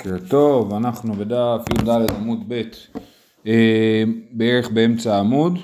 בוקר 0.00 0.26
טוב, 0.28 0.74
אנחנו 0.74 1.14
בדף 1.14 1.64
י"ד 1.72 1.88
עמוד 1.88 2.38
ב' 2.48 2.62
אה, 3.46 4.04
בערך 4.32 4.70
באמצע 4.70 5.16
העמוד. 5.16 5.58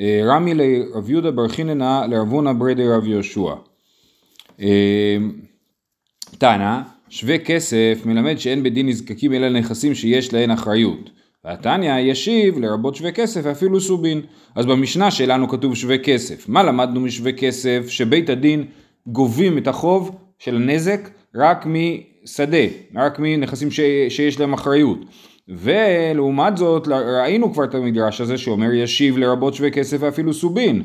אה, 0.00 0.20
רמי 0.24 0.54
לרב 0.54 1.10
יהודה 1.10 1.30
בר 1.30 1.48
חיננה 1.48 2.06
לרב 2.06 2.28
הונא 2.32 2.52
ברדי 2.52 2.88
רב 2.88 3.06
יהושע. 3.06 3.54
אה, 4.60 5.16
תנא, 6.38 6.80
שווה 7.08 7.38
כסף 7.38 8.02
מלמד 8.04 8.38
שאין 8.38 8.62
בדין 8.62 8.88
נזקקים 8.88 9.32
אלא 9.32 9.48
נכסים 9.48 9.94
שיש 9.94 10.32
להן 10.32 10.50
אחריות. 10.50 11.10
והתניא 11.44 11.94
ישיב 11.94 12.58
לרבות 12.58 12.94
שווה 12.94 13.12
כסף 13.12 13.40
ואפילו 13.44 13.80
סובין. 13.80 14.20
אז 14.54 14.66
במשנה 14.66 15.10
שלנו 15.10 15.48
כתוב 15.48 15.74
שווה 15.74 15.98
כסף. 15.98 16.48
מה 16.48 16.62
למדנו 16.62 17.00
משווה 17.00 17.32
כסף? 17.32 17.88
שבית 17.88 18.30
הדין 18.30 18.64
גובים 19.06 19.58
את 19.58 19.68
החוב 19.68 20.16
של 20.38 20.56
הנזק 20.56 21.10
רק 21.34 21.66
משדה, 22.24 22.66
רק 22.94 23.18
מנכסים 23.18 23.70
ש, 23.70 23.80
שיש 24.08 24.40
להם 24.40 24.52
אחריות. 24.52 24.98
ולעומת 25.48 26.56
זאת 26.56 26.88
ראינו 26.88 27.52
כבר 27.52 27.64
את 27.64 27.74
המדרש 27.74 28.20
הזה 28.20 28.38
שאומר 28.38 28.72
ישיב 28.72 29.18
לרבות 29.18 29.54
שווה 29.54 29.70
כסף 29.70 29.96
ואפילו 30.00 30.34
סובין. 30.34 30.82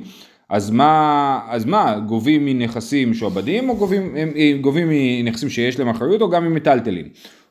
אז 0.49 0.71
מה, 0.71 1.39
אז 1.49 1.65
מה, 1.65 1.99
גובים 2.07 2.45
מנכסים 2.45 3.13
שועבדים 3.13 3.69
או 3.69 3.75
גובים, 3.75 4.15
גובים 4.61 4.87
מנכסים 4.89 5.49
שיש 5.49 5.79
להם 5.79 5.89
אחריות 5.89 6.21
או 6.21 6.29
גם 6.29 6.45
ממטלטלים? 6.45 7.05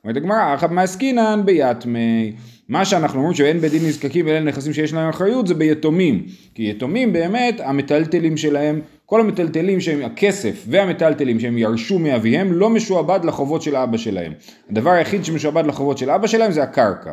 אומרת 0.05 0.17
הגמרא, 0.17 0.55
אחת 0.55 0.71
מעסקינן 0.71 1.43
ביתמי. 1.45 2.33
מה 2.69 2.85
שאנחנו 2.85 3.19
אומרים 3.19 3.35
שאין 3.35 3.59
בית 3.59 3.73
דין 3.73 3.87
נזקקים 3.87 4.27
ואלה 4.27 4.41
נכסים 4.41 4.73
שיש 4.73 4.93
להם 4.93 5.09
אחריות 5.09 5.47
זה 5.47 5.55
ביתומים. 5.55 6.27
כי 6.55 6.71
יתומים 6.71 7.13
באמת 7.13 7.61
המטלטלים 7.65 8.37
שלהם, 8.37 8.81
כל 9.07 9.21
המטלטלים 9.21 9.81
שהם 9.81 10.05
הכסף 10.05 10.65
והמטלטלים 10.69 11.41
שהם 11.41 11.59
ירשו 11.59 11.99
מאביהם 11.99 12.53
לא 12.53 12.71
משועבד 12.71 13.21
לחובות 13.25 13.63
של 13.63 13.77
אבא 13.77 13.97
שלהם. 13.97 14.33
הדבר 14.71 14.91
היחיד 14.91 15.25
שמשועבד 15.25 15.67
לחובות 15.67 15.99
של 15.99 16.11
אבא 16.11 16.27
שלהם 16.27 16.53
זה 16.53 16.63
הקרקע. 16.63 17.13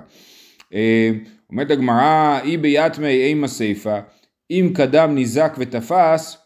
אה, 0.73 1.11
אומרת 1.51 1.71
הגמרא, 1.71 2.39
אי 2.43 2.57
ביתמי 2.57 3.07
אימה 3.07 3.47
סיפה, 3.47 3.99
אם 4.51 4.71
קדם 4.73 5.15
ניזק 5.15 5.55
ותפס 5.57 6.37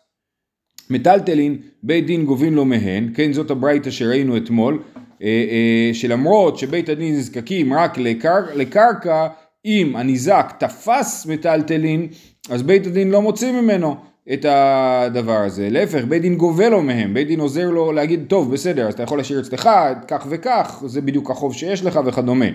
מטלטלין 0.90 1.58
בית 1.84 2.06
דין 2.06 2.26
גובין 2.26 2.54
לו 2.54 2.66
מהן, 2.66 3.10
כן 3.14 3.34
זאת 3.34 3.52
הברייתא 3.52 3.92
שראינו 3.92 4.38
אתמול, 4.38 4.84
אה, 5.22 5.28
אה, 5.28 5.94
שלמרות 5.94 6.58
שבית 6.58 6.90
הדין 6.90 7.16
נזקקים 7.16 7.74
רק 7.74 7.98
לקר, 7.98 8.40
לקרקע, 8.56 9.28
אם 9.66 9.96
הניזק 9.96 10.54
תפס 10.60 11.26
מטלטלין, 11.26 12.08
אז 12.50 12.64
בית 12.64 12.88
הדין 12.88 13.12
לא 13.12 13.22
מוציא 13.22 13.52
ממנו 13.52 13.96
את 14.34 14.46
הדבר 14.50 15.38
הזה. 15.38 15.70
להפך, 15.70 16.04
בית 16.04 16.22
דין 16.22 16.36
גובה 16.36 16.70
לו 16.70 16.82
מהם, 16.82 17.14
בית 17.14 17.28
דין 17.28 17.40
עוזר 17.40 17.70
לו 17.70 17.92
להגיד, 17.92 18.26
טוב, 18.28 18.54
בסדר, 18.54 18.88
אז 18.88 18.94
אתה 18.94 19.04
יכול 19.04 19.18
להשאיר 19.18 19.40
אצלך 19.40 19.70
כך 20.08 20.28
וכך, 20.30 20.84
זה 20.86 21.02
בדיוק 21.02 21.30
החוב 21.32 21.54
שיש 21.54 21.84
לך 21.84 22.00
וכדומה. 22.06 22.46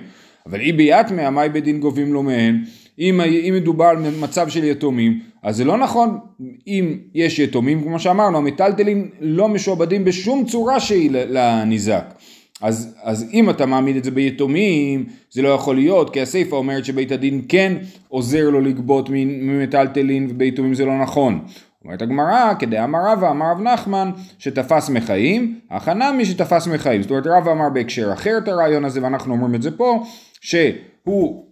אבל 0.47 0.61
אי 0.61 0.73
ביאטמא, 0.73 1.31
מאי 1.31 1.49
בית 1.49 1.65
דין 1.65 1.81
גובים 1.81 2.13
לו 2.13 2.23
מהם? 2.23 2.63
אם, 2.99 3.21
אם 3.21 3.55
מדובר 3.57 3.85
על 3.85 3.97
מצב 4.21 4.49
של 4.49 4.65
יתומים, 4.65 5.21
אז 5.43 5.57
זה 5.57 5.65
לא 5.65 5.79
נכון 5.79 6.19
אם 6.67 6.97
יש 7.15 7.39
יתומים, 7.39 7.83
כמו 7.83 7.99
שאמרנו, 7.99 8.39
המטלטלים 8.39 9.09
לא 9.21 9.49
משועבדים 9.49 10.05
בשום 10.05 10.45
צורה 10.45 10.81
שהיא 10.81 11.11
לניזק. 11.13 12.15
אז, 12.61 12.95
אז 13.03 13.31
אם 13.33 13.51
אתה 13.51 13.67
מעמיד 13.67 13.97
את 13.97 14.05
זה 14.05 14.11
ביתומים, 14.11 15.05
זה 15.31 15.43
לא 15.43 15.49
יכול 15.49 15.77
להיות, 15.77 16.13
כי 16.13 16.21
הסיפה 16.21 16.57
אומרת 16.57 16.85
שבית 16.85 17.13
הדין 17.13 17.43
כן 17.49 17.77
עוזר 18.09 18.51
לו 18.51 18.61
לגבות 18.61 19.09
ממטלטלין, 19.11 20.27
וביתומים 20.31 20.75
זה 20.75 20.85
לא 20.85 20.99
נכון. 20.99 21.45
אומרת 21.85 22.03
הגמרא, 22.03 22.55
כדאמר 22.59 22.99
רבא 23.13 23.31
אמר 23.31 23.47
רב 23.51 23.61
נחמן 23.61 24.11
שתפס 24.39 24.91
מחיים, 24.91 25.61
הכנה 25.71 26.13
מי 26.13 26.25
שתפס 26.25 26.67
מחיים. 26.67 27.03
זאת 27.03 27.11
אומרת 27.11 27.27
רבא 27.27 27.53
אמר 27.53 27.69
בהקשר 27.69 28.13
אחר 28.13 28.39
את 28.39 28.49
הרעיון 28.49 28.85
הזה 28.85 29.03
ואנחנו 29.03 29.35
אומרים 29.35 29.55
את 29.55 29.63
זה 29.63 29.71
פה, 29.77 30.05
שהוא, 30.41 31.45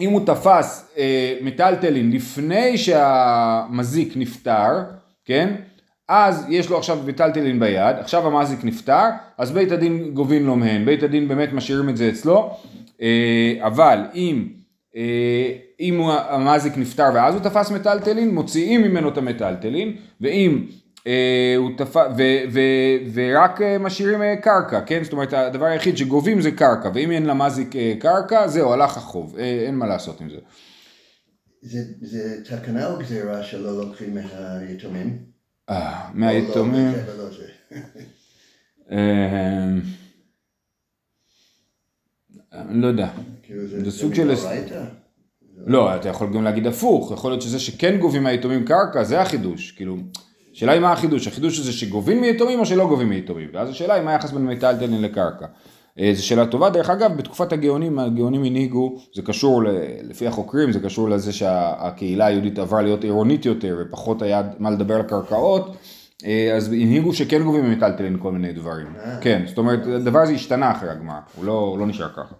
אם 0.00 0.10
הוא 0.10 0.26
תפס 0.26 0.94
אה, 0.98 1.34
מטלטלין 1.42 2.10
לפני 2.12 2.78
שהמזיק 2.78 4.12
נפטר, 4.16 4.82
כן? 5.24 5.54
אז 6.12 6.46
יש 6.48 6.70
לו 6.70 6.78
עכשיו 6.78 6.98
מיטלטלין 7.04 7.60
ביד, 7.60 7.96
עכשיו 7.98 8.26
המזיק 8.26 8.64
נפטר, 8.64 9.08
אז 9.38 9.50
בית 9.52 9.72
הדין 9.72 10.10
גובים 10.14 10.46
לו 10.46 10.56
מהן, 10.56 10.84
בית 10.84 11.02
הדין 11.02 11.28
באמת 11.28 11.52
משאירים 11.52 11.88
את 11.88 11.96
זה 11.96 12.08
אצלו, 12.08 12.56
אה, 13.02 13.58
אבל 13.60 13.98
אם, 14.14 14.48
אה, 14.96 15.52
אם 15.80 16.00
המזיק 16.28 16.76
נפטר 16.76 17.08
ואז 17.14 17.34
הוא 17.34 17.42
תפס 17.42 17.70
מטלטלין, 17.70 18.34
מוציאים 18.34 18.82
ממנו 18.82 19.08
את 19.08 19.18
המטלטלין, 19.18 19.96
ואם 20.20 20.64
אה, 21.06 21.54
הוא 21.56 21.70
תפס, 21.76 22.06
ורק 23.12 23.60
משאירים 23.80 24.20
קרקע, 24.42 24.80
כן? 24.80 25.04
זאת 25.04 25.12
אומרת 25.12 25.32
הדבר 25.32 25.66
היחיד 25.66 25.96
שגובים 25.96 26.40
זה 26.40 26.50
קרקע, 26.50 26.90
ואם 26.94 27.10
אין 27.10 27.26
למזיק 27.26 27.70
קרקע, 28.00 28.48
זהו, 28.48 28.72
הלך 28.72 28.96
החוב, 28.96 29.36
אין 29.38 29.74
מה 29.74 29.86
לעשות 29.86 30.20
עם 30.20 30.30
זה. 30.30 30.38
זה, 31.62 31.78
זה 32.00 32.56
תקנה 32.56 32.86
או 32.86 32.98
גזירה 32.98 33.42
שלא 33.42 33.78
לוקחים 33.78 34.14
מהיתומים? 34.14 35.39
אה, 35.68 36.10
מהיתומים. 36.14 36.92
אני 42.52 42.82
לא 42.82 42.86
יודע. 42.86 43.08
כאילו 43.42 43.66
זה 43.66 43.90
סוג 43.90 44.14
של... 44.14 44.34
לא, 45.66 45.96
אתה 45.96 46.08
יכול 46.08 46.32
גם 46.32 46.44
להגיד 46.44 46.66
הפוך, 46.66 47.12
יכול 47.12 47.30
להיות 47.30 47.42
שזה 47.42 47.58
שכן 47.58 47.98
גובים 47.98 48.22
מהיתומים 48.22 48.64
קרקע, 48.64 49.04
זה 49.04 49.20
החידוש, 49.20 49.70
כאילו, 49.70 49.96
השאלה 50.52 50.72
היא 50.72 50.80
מה 50.80 50.92
החידוש, 50.92 51.26
החידוש 51.26 51.58
הזה 51.58 51.72
שגובים 51.72 52.20
מיתומים 52.20 52.58
או 52.60 52.66
שלא 52.66 52.86
גובים 52.86 53.08
מיתומים, 53.08 53.48
ואז 53.52 53.68
השאלה 53.68 53.94
היא 53.94 54.02
מה 54.02 54.12
היחס 54.12 54.30
בין 54.30 54.46
מיטלטלין 54.46 55.02
לקרקע. 55.02 55.46
אה, 55.98 56.10
זו 56.14 56.26
שאלה 56.26 56.46
טובה, 56.46 56.70
דרך 56.70 56.90
אגב, 56.90 57.16
בתקופת 57.16 57.52
הגאונים, 57.52 57.98
הגאונים 57.98 58.44
הנהיגו, 58.44 58.98
זה 59.14 59.22
קשור, 59.22 59.62
לפי 60.02 60.26
החוקרים, 60.26 60.72
זה 60.72 60.80
קשור 60.80 61.10
לזה 61.10 61.32
שהקהילה 61.32 62.26
היהודית 62.26 62.58
עברה 62.58 62.82
להיות 62.82 63.04
עירונית 63.04 63.44
יותר, 63.46 63.78
ופחות 63.80 64.22
היה 64.22 64.42
מה 64.58 64.70
לדבר 64.70 64.94
על 64.94 65.02
קרקעות, 65.02 65.76
אה, 66.26 66.52
אז 66.56 66.72
הנהיגו 66.72 67.14
שכן 67.14 67.42
גובים 67.42 67.64
ממיטלטלין 67.64 68.16
כל 68.22 68.32
מיני 68.32 68.52
דברים. 68.52 68.86
אה. 69.04 69.16
כן, 69.20 69.42
זאת 69.46 69.58
אומרת, 69.58 69.86
הדבר 69.86 70.18
הזה 70.18 70.32
השתנה 70.32 70.72
אחרי 70.72 70.90
הגמרא, 70.90 71.18
הוא 71.36 71.44
לא, 71.44 71.76
לא 71.78 71.86
נשאר 71.86 72.08
ככה. 72.08 72.34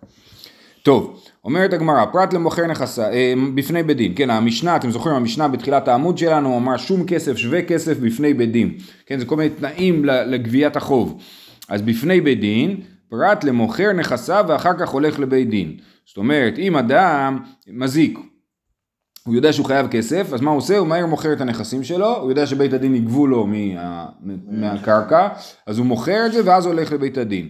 טוב, 0.82 1.20
אומרת 1.44 1.72
הגמרא, 1.72 2.04
פרט 2.12 2.32
למוכר 2.32 2.66
נכסה, 2.66 3.10
בפני 3.54 3.82
בית 3.82 3.96
דין, 3.96 4.12
כן, 4.16 4.30
המשנה, 4.30 4.76
אתם 4.76 4.90
זוכרים, 4.90 5.16
המשנה 5.16 5.48
בתחילת 5.48 5.88
העמוד 5.88 6.18
שלנו, 6.18 6.48
הוא 6.48 6.56
אמר 6.56 6.76
שום 6.76 7.06
כסף 7.06 7.36
שווה 7.36 7.62
כסף 7.62 7.98
בפני 7.98 8.34
בית 8.34 8.52
דין, 8.52 8.74
כן, 9.06 9.18
זה 9.18 9.24
כל 9.24 9.36
מיני 9.36 9.50
תנאים 9.50 10.04
לגביית 10.04 10.76
החוב. 10.76 11.18
אז 11.68 11.82
בפני 11.82 12.20
בית 12.20 12.40
דין, 12.40 12.80
פרט 13.10 13.44
למוכר 13.44 13.92
נכסיו 13.92 14.44
ואחר 14.48 14.78
כך 14.78 14.88
הולך 14.88 15.18
לבית 15.18 15.50
דין. 15.50 15.76
זאת 16.06 16.16
אומרת, 16.16 16.58
אם 16.58 16.76
אדם 16.76 17.38
מזיק, 17.68 18.18
הוא 19.24 19.34
יודע 19.34 19.52
שהוא 19.52 19.66
חייב 19.66 19.86
כסף, 19.90 20.32
אז 20.32 20.40
מה 20.40 20.50
הוא 20.50 20.58
עושה? 20.58 20.78
הוא 20.78 20.86
מהר 20.86 21.06
מוכר 21.06 21.32
את 21.32 21.40
הנכסים 21.40 21.84
שלו, 21.84 22.16
הוא 22.16 22.30
יודע 22.30 22.46
שבית 22.46 22.72
הדין 22.72 22.94
יגבו 22.94 23.26
לו 23.26 23.46
מה, 23.46 24.06
מהקרקע, 24.48 25.28
אז 25.66 25.78
הוא 25.78 25.86
מוכר 25.86 26.26
את 26.26 26.32
זה 26.32 26.40
ואז 26.44 26.66
הולך 26.66 26.92
לבית 26.92 27.18
הדין. 27.18 27.48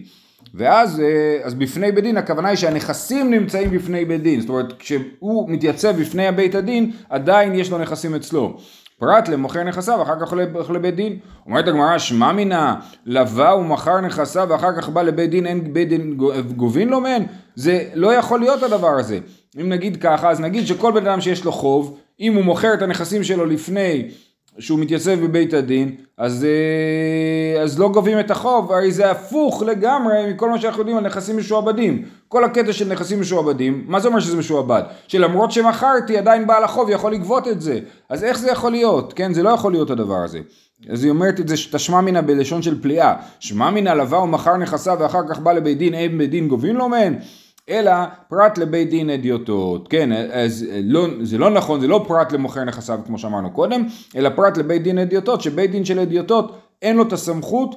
ואז 0.53 0.99
אה, 0.99 1.39
אז 1.43 1.53
בפני 1.53 1.91
בית 1.91 2.03
דין 2.03 2.17
הכוונה 2.17 2.49
היא 2.49 2.57
שהנכסים 2.57 3.31
נמצאים 3.31 3.71
בפני 3.71 4.05
בית 4.05 4.23
דין, 4.23 4.41
זאת 4.41 4.49
אומרת 4.49 4.73
כשהוא 4.79 5.49
מתייצב 5.49 6.01
בפני 6.01 6.27
הבית 6.27 6.55
הדין 6.55 6.91
עדיין 7.09 7.55
יש 7.55 7.71
לו 7.71 7.77
נכסים 7.77 8.15
אצלו. 8.15 8.57
פרט 9.01 9.27
למוכר 9.27 9.63
נכסיו, 9.63 10.01
אחר 10.01 10.19
כך 10.21 10.31
הולך 10.31 10.69
לבית 10.69 10.95
דין. 10.95 11.17
אומרת 11.45 11.67
הגמרא, 11.67 11.97
שמע 11.97 12.31
מינה, 12.31 12.75
לווה 13.05 13.55
ומכר 13.55 14.01
נכסיו, 14.01 14.47
ואחר 14.49 14.81
כך 14.81 14.89
בא 14.89 15.01
לבית 15.01 15.29
דין, 15.29 15.45
אין 15.45 15.73
בית 15.73 15.89
דין 15.89 16.17
גובין 16.55 16.89
לו 16.89 17.01
מהן? 17.01 17.23
זה 17.55 17.83
לא 17.93 18.13
יכול 18.13 18.39
להיות 18.39 18.63
הדבר 18.63 18.99
הזה. 18.99 19.19
אם 19.61 19.69
נגיד 19.69 20.01
ככה, 20.01 20.29
אז 20.29 20.39
נגיד 20.39 20.67
שכל 20.67 20.91
בן 20.91 21.07
אדם 21.07 21.21
שיש 21.21 21.45
לו 21.45 21.51
חוב, 21.51 21.97
אם 22.19 22.35
הוא 22.35 22.43
מוכר 22.43 22.73
את 22.73 22.81
הנכסים 22.81 23.23
שלו 23.23 23.45
לפני 23.45 24.07
שהוא 24.61 24.79
מתייצב 24.79 25.19
בבית 25.19 25.53
הדין, 25.53 25.95
אז, 26.17 26.45
אה, 26.45 27.61
אז 27.61 27.79
לא 27.79 27.89
גובים 27.89 28.19
את 28.19 28.31
החוב, 28.31 28.71
הרי 28.71 28.91
זה 28.91 29.11
הפוך 29.11 29.63
לגמרי 29.63 30.33
מכל 30.33 30.49
מה 30.49 30.61
שאנחנו 30.61 30.79
יודעים 30.79 30.97
על 30.97 31.03
נכסים 31.03 31.37
משועבדים. 31.37 32.03
כל 32.27 32.43
הקטע 32.43 32.73
של 32.73 32.87
נכסים 32.87 33.21
משועבדים, 33.21 33.83
מה 33.87 33.99
זה 33.99 34.07
אומר 34.07 34.19
שזה 34.19 34.37
משועבד? 34.37 34.81
שלמרות 35.07 35.51
שמכרתי 35.51 36.17
עדיין 36.17 36.47
בעל 36.47 36.63
החוב 36.63 36.89
יכול 36.89 37.13
לגבות 37.13 37.47
את 37.47 37.61
זה. 37.61 37.79
אז 38.09 38.23
איך 38.23 38.39
זה 38.39 38.51
יכול 38.51 38.71
להיות? 38.71 39.13
כן, 39.13 39.33
זה 39.33 39.43
לא 39.43 39.49
יכול 39.49 39.71
להיות 39.71 39.89
הדבר 39.89 40.23
הזה. 40.23 40.39
אז 40.89 41.03
היא 41.03 41.11
אומרת 41.11 41.39
את 41.39 41.47
זה, 41.47 41.55
תשמע 41.71 42.01
מינה 42.01 42.21
בלשון 42.21 42.61
של 42.61 42.81
פליאה. 42.81 43.13
שמע 43.39 43.69
מינה 43.69 43.93
לבא 43.93 44.15
ומכר 44.15 44.57
נכסיו 44.57 44.97
ואחר 44.99 45.27
כך 45.29 45.39
בא 45.39 45.51
לבית 45.51 45.77
דין, 45.77 45.93
אין 45.93 46.17
בית 46.17 46.29
דין 46.29 46.47
גובים 46.47 46.75
לו 46.75 46.89
מהן? 46.89 47.15
אלא 47.71 47.91
פרט 48.29 48.57
לבית 48.57 48.89
דין 48.89 49.09
אדיוטות, 49.09 49.87
כן, 49.87 50.09
אז 50.31 50.65
לא, 50.83 51.07
זה 51.21 51.37
לא 51.37 51.49
נכון, 51.49 51.81
זה 51.81 51.87
לא 51.87 52.05
פרט 52.07 52.31
למוכר 52.31 52.63
נכסיו 52.63 52.99
כמו 53.05 53.17
שאמרנו 53.17 53.51
קודם, 53.51 53.85
אלא 54.15 54.29
פרט 54.29 54.57
לבית 54.57 54.83
דין 54.83 54.97
אדיוטות, 54.97 55.41
שבית 55.41 55.71
דין 55.71 55.85
של 55.85 55.99
אדיוטות 55.99 56.57
אין 56.81 56.95
לו 56.95 57.03
את 57.03 57.13
הסמכות 57.13 57.75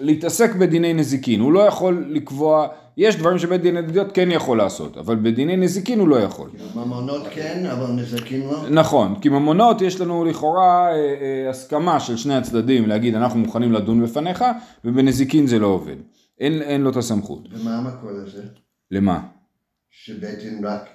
להתעסק 0.00 0.54
בדיני 0.54 0.94
נזיקין, 0.94 1.40
הוא 1.40 1.52
לא 1.52 1.60
יכול 1.60 2.06
לקבוע, 2.08 2.66
יש 2.96 3.16
דברים 3.16 3.38
שבית 3.38 3.60
דין 3.60 3.76
אדיוטות 3.76 4.12
כן 4.14 4.30
יכול 4.30 4.58
לעשות, 4.58 4.98
אבל 4.98 5.16
בדיני 5.16 5.56
נזיקין 5.56 6.00
הוא 6.00 6.08
לא 6.08 6.16
יכול. 6.16 6.50
ממונות 6.74 7.22
כן, 7.30 7.66
אבל 7.72 7.92
נזיקין 7.92 8.40
לא? 8.40 8.68
נכון, 8.70 9.14
כי 9.20 9.28
ממונות 9.28 9.82
יש 9.82 10.00
לנו 10.00 10.24
לכאורה 10.24 10.88
אה, 10.88 10.94
אה, 10.94 11.50
הסכמה 11.50 12.00
של 12.00 12.16
שני 12.16 12.34
הצדדים 12.34 12.88
להגיד 12.88 13.14
אנחנו 13.14 13.38
מוכנים 13.38 13.72
לדון 13.72 14.02
בפניך, 14.02 14.44
ובנזיקין 14.84 15.46
זה 15.46 15.58
לא 15.58 15.66
עובד. 15.66 15.96
אין, 16.40 16.62
אין 16.62 16.80
לו 16.80 16.90
את 16.90 16.96
הסמכות. 16.96 17.48
ומה 17.52 17.78
המקור 17.78 18.10
לזה? 18.10 18.42
למה? 18.92 19.20
שבית 19.90 20.38
דין 20.38 20.64
רק, 20.64 20.88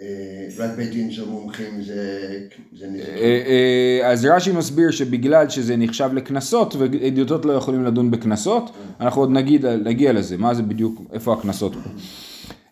אה, 0.00 0.64
רק 0.64 0.70
בית 0.76 0.90
דין 0.90 1.10
של 1.10 1.28
מומחים 1.28 1.82
זה, 1.82 2.28
זה 2.72 2.84
אה, 2.84 2.90
נזק. 2.90 3.08
אה, 3.08 4.10
אז 4.10 4.24
רש"י 4.24 4.52
מסביר 4.52 4.90
שבגלל 4.90 5.48
שזה 5.48 5.76
נחשב 5.76 6.10
לקנסות 6.14 6.74
והדיוטות 6.74 7.44
לא 7.44 7.52
יכולים 7.52 7.84
לדון 7.84 8.10
בקנסות, 8.10 8.70
אנחנו 9.00 9.20
עוד 9.22 9.30
נגיד, 9.30 9.66
נגיע 9.66 10.12
לזה, 10.12 10.36
מה 10.36 10.54
זה 10.54 10.62
בדיוק, 10.62 11.02
איפה 11.12 11.32
הקנסות 11.32 11.74
פה. 11.74 11.90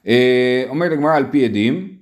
אה, 0.07 0.65
אומרת 0.69 0.93
הגמרא 0.93 1.17
על 1.17 1.25
פי 1.31 1.45
עדים, 1.45 1.97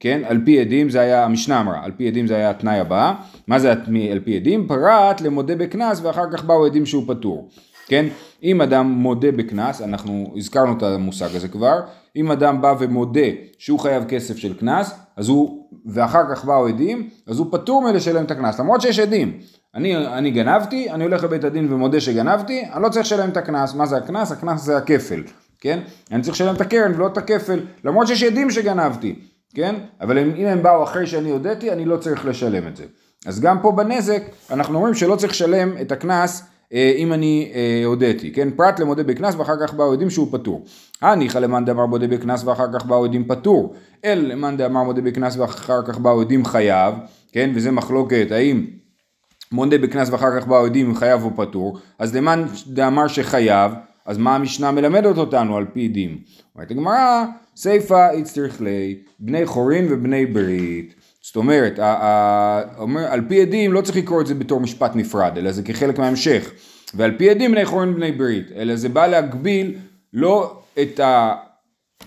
כן, 0.00 0.22
על 0.24 0.40
פי 0.44 0.60
עדים 0.60 0.90
זה 0.90 1.00
היה, 1.00 1.24
המשנה 1.24 1.60
אמרה, 1.60 1.84
על 1.84 1.92
פי 1.96 2.08
עדים 2.08 2.26
זה 2.26 2.36
היה 2.36 2.50
התנאי 2.50 2.78
הבא, 2.78 3.14
מה 3.46 3.58
זה 3.58 3.72
על 4.12 4.20
פי 4.24 4.36
עדים? 4.36 4.68
פרט 4.68 5.20
למודה 5.20 5.56
בקנס 5.56 6.00
ואחר 6.02 6.32
כך 6.32 6.44
באו 6.44 6.66
עדים 6.66 6.86
שהוא 6.86 7.04
פטור, 7.06 7.50
כן, 7.86 8.06
אם 8.42 8.60
אדם 8.60 8.86
מודה 8.86 9.32
בקנס, 9.32 9.80
אנחנו 9.82 10.34
הזכרנו 10.36 10.78
את 10.78 10.82
המושג 10.82 11.36
הזה 11.36 11.48
כבר, 11.48 11.80
אם 12.16 12.30
אדם 12.30 12.62
בא 12.62 12.74
ומודה 12.78 13.26
שהוא 13.58 13.78
חייב 13.78 14.04
כסף 14.04 14.36
של 14.36 14.54
קנס, 14.54 14.94
אז 15.16 15.28
הוא, 15.28 15.68
ואחר 15.86 16.22
כך 16.30 16.44
באו 16.44 16.66
עדים, 16.66 17.08
אז 17.26 17.38
הוא 17.38 17.46
פטור 17.50 17.82
מלשלם 17.82 18.24
את 18.24 18.30
הקנס, 18.30 18.60
למרות 18.60 18.80
שיש 18.80 18.98
עדים. 18.98 19.38
אני, 19.74 19.96
אני 19.96 20.30
גנבתי, 20.30 20.90
אני 20.90 21.04
הולך 21.04 21.24
לבית 21.24 21.44
הדין 21.44 21.72
ומודה 21.72 22.00
שגנבתי, 22.00 22.64
אני 22.72 22.82
לא 22.82 22.88
צריך 22.88 23.06
לשלם 23.06 23.28
את 23.28 23.36
הקנס, 23.36 23.74
מה 23.74 23.86
זה 23.86 23.96
הקנס? 23.96 24.32
הקנס 24.32 24.62
זה 24.62 24.76
הכפל, 24.76 25.22
כן? 25.60 25.80
אני 26.10 26.22
צריך 26.22 26.34
לשלם 26.34 26.54
את 26.54 26.60
הקרן 26.60 26.94
ולא 26.94 27.06
את 27.06 27.18
הכפל, 27.18 27.60
למרות 27.84 28.06
שיש 28.06 28.22
עדים 28.22 28.50
שגנבתי, 28.50 29.14
כן? 29.54 29.74
אבל 30.00 30.18
אם, 30.18 30.32
אם 30.36 30.46
הם 30.46 30.62
באו 30.62 30.84
אחרי 30.84 31.06
שאני 31.06 31.30
הודיתי, 31.30 31.72
אני 31.72 31.84
לא 31.84 31.96
צריך 31.96 32.26
לשלם 32.26 32.68
את 32.68 32.76
זה. 32.76 32.84
אז 33.26 33.40
גם 33.40 33.60
פה 33.62 33.72
בנזק, 33.72 34.22
אנחנו 34.50 34.76
אומרים 34.76 34.94
שלא 34.94 35.16
צריך 35.16 35.32
לשלם 35.32 35.72
את 35.80 35.92
הקנס 35.92 36.49
אם 36.72 37.12
אני 37.12 37.52
אה, 37.54 37.82
הודיתי, 37.84 38.32
כן? 38.32 38.48
פרט 38.50 38.80
למודה 38.80 39.02
בקנס 39.02 39.34
ואחר 39.34 39.66
כך 39.66 39.74
באו 39.74 39.92
עדים 39.92 40.10
שהוא 40.10 40.28
פטור. 40.32 40.64
הניחא 41.02 41.38
למאן 41.38 41.64
דאמר 41.64 41.86
מודה 41.86 42.06
בקנס 42.06 42.44
ואחר 42.44 42.66
כך 42.72 42.86
באו 42.86 43.04
עדים 43.04 43.24
פטור, 43.24 43.74
אלא 44.04 44.28
למאן 44.28 44.56
דאמר 44.56 44.82
מודה 44.82 45.00
בקנס 45.00 45.36
ואחר 45.36 45.82
כך 45.86 45.98
באו 45.98 46.20
עדים 46.20 46.44
חייב, 46.44 46.94
כן? 47.32 47.50
וזה 47.54 47.70
מחלוקת, 47.70 48.26
האם 48.30 48.66
מודה 49.52 49.78
בקנס 49.78 50.10
ואחר 50.10 50.40
כך 50.40 50.46
באו 50.46 50.64
עדים 50.64 50.94
חייב 50.94 51.24
או 51.24 51.30
פטור, 51.36 51.78
אז 51.98 52.16
למאן 52.16 52.46
דאמר 52.66 53.08
שחייב, 53.08 53.72
אז 54.06 54.18
מה 54.18 54.34
המשנה 54.34 54.70
מלמדת 54.70 55.18
אותנו 55.18 55.56
על 55.56 55.66
פי 55.72 55.88
דין? 55.88 56.18
אומרת 56.54 56.70
הגמרא, 56.70 57.24
סיפא 57.56 58.08
יצטרך 58.14 58.60
לי, 58.60 58.98
בני 59.18 59.46
חורין 59.46 59.86
ובני 59.90 60.26
ברית. 60.26 60.94
זאת 61.22 61.36
אומרת, 61.36 61.78
אומר, 62.78 63.00
על 63.00 63.20
פי 63.28 63.40
עדים 63.40 63.72
לא 63.72 63.80
צריך 63.80 63.96
לקרוא 63.96 64.20
את 64.20 64.26
זה 64.26 64.34
בתור 64.34 64.60
משפט 64.60 64.96
נפרד, 64.96 65.38
אלא 65.38 65.52
זה 65.52 65.62
כחלק 65.62 65.98
מההמשך. 65.98 66.50
ועל 66.94 67.12
פי 67.16 67.30
עדים 67.30 67.52
בני 67.52 67.64
חורין 67.64 67.88
ובני 67.88 68.12
ברית, 68.12 68.52
אלא 68.56 68.76
זה 68.76 68.88
בא 68.88 69.06
להגביל 69.06 69.74
לא 70.12 70.62
את 70.82 71.00
ה... 71.00 71.34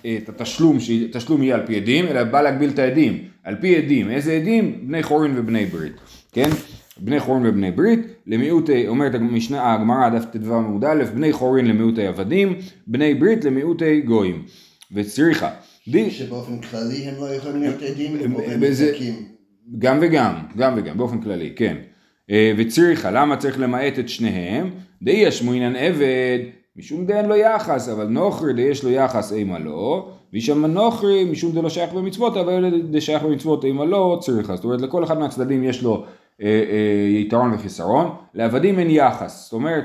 את 0.05 0.29
התשלום, 0.29 0.79
שהתשלום 0.79 1.43
יהיה 1.43 1.55
על 1.55 1.65
פי 1.65 1.75
עדים, 1.75 2.07
אלא 2.07 2.23
בא 2.23 2.41
להגביל 2.41 2.69
את 2.69 2.79
העדים. 2.79 3.23
על 3.43 3.55
פי 3.61 3.77
עדים, 3.77 4.09
איזה 4.09 4.33
עדים? 4.33 4.87
בני 4.87 5.03
חורין 5.03 5.31
ובני 5.35 5.65
ברית, 5.65 5.93
כן? 6.31 6.49
בני 6.97 7.19
חורין 7.19 7.45
ובני 7.45 7.71
ברית, 7.71 7.99
למיעוטי, 8.27 8.87
אומרת 8.87 9.15
המשנה, 9.15 9.73
הגמרא 9.73 10.09
דף 10.09 10.25
ט"ו 10.25 10.55
עמוד 10.55 10.85
א', 10.85 11.03
בני 11.13 11.33
חורין 11.33 11.65
למיעוטי 11.65 12.07
עבדים, 12.07 12.55
בני 12.87 13.13
ברית 13.13 13.45
למיעוטי 13.45 14.01
גויים. 14.01 14.45
וצריכה. 14.91 15.49
די, 15.87 16.11
שבאופן 16.11 16.57
כללי 16.61 16.95
הם 16.95 17.15
לא 17.19 17.33
יכולים 17.33 17.61
להיות 17.61 17.81
עדים, 17.81 18.33
או 18.35 18.41
נזקים. 18.59 19.13
גם 19.79 19.97
וגם, 20.01 20.35
גם 20.57 20.73
וגם, 20.77 20.97
באופן 20.97 21.21
כללי, 21.21 21.53
כן. 21.55 21.77
אה, 22.31 22.53
וצריכה, 22.57 23.11
למה 23.11 23.37
צריך 23.37 23.59
למעט 23.59 23.99
את 23.99 24.09
שניהם? 24.09 24.69
די 25.01 25.11
ישמו 25.11 25.51
עניין 25.51 25.75
עבד, 25.75 26.39
משום 26.75 27.05
דאין 27.05 27.25
לו 27.25 27.35
יחס, 27.35 27.89
אבל 27.89 28.07
נוכרי 28.07 28.53
די 28.53 28.61
יש 28.61 28.83
לו 28.83 28.89
יחס 28.89 29.33
אימה 29.33 29.59
לא, 29.59 30.09
וישמע 30.33 30.67
נוכרי 30.67 31.23
משום 31.23 31.51
דלא 31.51 31.69
שייך 31.69 31.93
במצוות, 31.93 32.37
אבל 32.37 32.81
די 32.89 33.01
שייך 33.01 33.23
במצוות 33.23 33.65
אימה 33.65 33.85
לא 33.85 34.17
צריכה. 34.21 34.55
זאת 34.55 34.65
אומרת, 34.65 34.81
לכל 34.81 35.03
אחד 35.03 35.19
מהצדדים 35.19 35.63
יש 35.63 35.83
לו 35.83 36.05
אה, 36.41 36.47
אה, 36.47 37.19
יתרון 37.19 37.53
וחיסרון, 37.53 38.09
לעבדים 38.33 38.79
אין 38.79 38.89
יחס. 38.89 39.43
זאת 39.43 39.53
אומרת, 39.53 39.83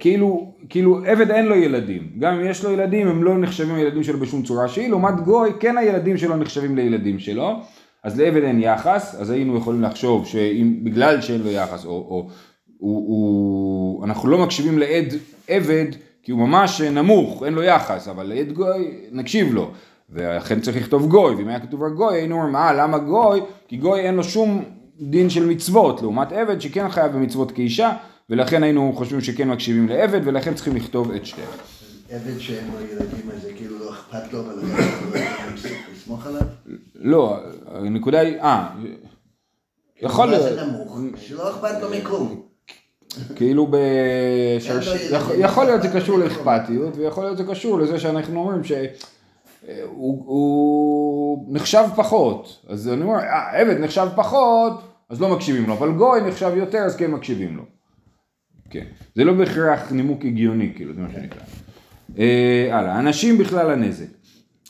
כאילו, 0.00 0.52
כאילו 0.68 1.04
עבד 1.06 1.30
אין 1.30 1.46
לו 1.46 1.56
ילדים, 1.56 2.08
גם 2.18 2.34
אם 2.34 2.46
יש 2.46 2.64
לו 2.64 2.70
ילדים 2.70 3.08
הם 3.08 3.24
לא 3.24 3.38
נחשבים 3.38 3.78
ילדים 3.78 4.02
שלו 4.02 4.18
בשום 4.18 4.42
צורה 4.42 4.68
שהיא, 4.68 4.88
לעומת 4.88 5.20
גוי 5.20 5.50
כן 5.60 5.78
הילדים 5.78 6.18
שלו 6.18 6.36
נחשבים 6.36 6.76
לילדים 6.76 7.18
שלו, 7.18 7.60
אז 8.04 8.20
לעבד 8.20 8.42
אין 8.42 8.62
יחס, 8.62 9.14
אז 9.20 9.30
היינו 9.30 9.56
יכולים 9.56 9.82
לחשוב 9.82 10.26
שאם 10.26 10.76
בגלל 10.82 11.20
שאין 11.20 11.42
לו 11.42 11.50
יחס, 11.50 11.84
או, 11.84 11.90
או 11.90 12.28
הוא, 12.78 13.08
הוא, 13.08 14.04
אנחנו 14.04 14.28
לא 14.28 14.38
מקשיבים 14.38 14.78
לעד 14.78 15.14
עבד 15.48 15.86
כי 16.22 16.32
הוא 16.32 16.40
ממש 16.40 16.80
נמוך, 16.80 17.42
אין 17.42 17.54
לו 17.54 17.62
יחס, 17.62 18.08
אבל 18.08 18.26
לעד 18.26 18.52
גוי 18.52 18.90
נקשיב 19.12 19.54
לו, 19.54 19.70
ולכן 20.10 20.60
צריך 20.60 20.76
לכתוב 20.76 21.08
גוי, 21.08 21.34
ואם 21.34 21.48
היה 21.48 21.60
כתוב 21.60 21.82
רק 21.82 21.92
גוי 21.92 22.14
היינו 22.14 22.34
אומרים, 22.34 22.56
אה 22.56 22.72
למה 22.72 22.98
גוי? 22.98 23.40
כי 23.68 23.76
גוי 23.76 24.00
אין 24.00 24.14
לו 24.14 24.24
שום 24.24 24.64
דין 25.00 25.30
של 25.30 25.46
מצוות, 25.46 26.02
לעומת 26.02 26.32
עבד 26.32 26.60
שכן 26.60 26.88
חייב 26.88 27.12
במצוות 27.12 27.52
כאישה, 27.52 27.92
ולכן 28.30 28.62
היינו 28.62 28.92
חושבים 28.96 29.20
שכן 29.20 29.48
מקשיבים 29.48 29.88
לעבד, 29.88 30.20
ולכן 30.24 30.54
צריכים 30.54 30.76
לכתוב 30.76 31.10
את 31.10 31.26
שתיהם. 31.26 31.48
עבד 32.10 32.38
שאין 32.38 32.64
לו 32.72 32.80
ילדים, 32.80 33.30
אז 33.34 33.42
זה 33.42 33.52
כאילו 33.56 33.78
לא 33.78 33.90
אכפת 33.90 34.32
לו, 34.32 34.44
ולכן 34.44 34.82
הוא 35.04 35.14
לא 35.14 35.20
לסמוך 35.92 36.26
עליו? 36.26 36.42
לא, 36.94 37.36
הנקודה 37.66 38.20
היא, 38.20 38.40
אה, 38.40 38.68
יכול 40.00 40.26
להיות? 40.26 40.58
שלא 41.16 41.50
אכפת 41.50 41.82
לו 41.82 41.90
מכלום. 41.90 42.42
כאילו 43.36 43.66
ב... 43.66 43.76
יכול- 45.38 45.64
להיות 45.64 45.82
זה 45.82 45.88
קשור 45.88 46.18
לאכפתיות, 46.18 46.96
ויכול 46.96 47.24
להיות 47.24 47.36
זה 47.38 47.44
קשור 47.44 47.78
לזה 47.78 48.00
שאנחנו 48.00 48.40
אומרים 48.40 48.64
שהוא 48.64 50.22
הוא 50.26 51.54
נחשב 51.54 51.84
פחות, 51.96 52.66
אז 52.68 52.88
אני 52.88 53.02
אומר, 53.02 53.18
אה, 53.18 53.60
עבד 53.60 53.78
נחשב 53.78 54.06
פחות, 54.16 54.80
אז 55.08 55.20
לא 55.20 55.28
מקשיבים 55.28 55.66
לו, 55.66 55.74
אבל 55.74 55.92
גוי 55.92 56.20
נחשב 56.20 56.52
יותר, 56.56 56.78
אז 56.78 56.96
כן 56.96 57.10
מקשיבים 57.10 57.56
לו. 57.56 57.62
כן, 58.72 58.84
זה 59.14 59.24
לא 59.24 59.32
בהכרח 59.32 59.92
נימוק 59.92 60.24
הגיוני, 60.24 60.72
כאילו, 60.76 60.94
זה 60.94 61.00
מה 61.00 61.08
שנקרא. 61.12 61.40
אה, 62.18 62.68
הלאה, 62.78 62.98
אנשים 62.98 63.38
בכלל 63.38 63.70
הנזק. 63.70 64.06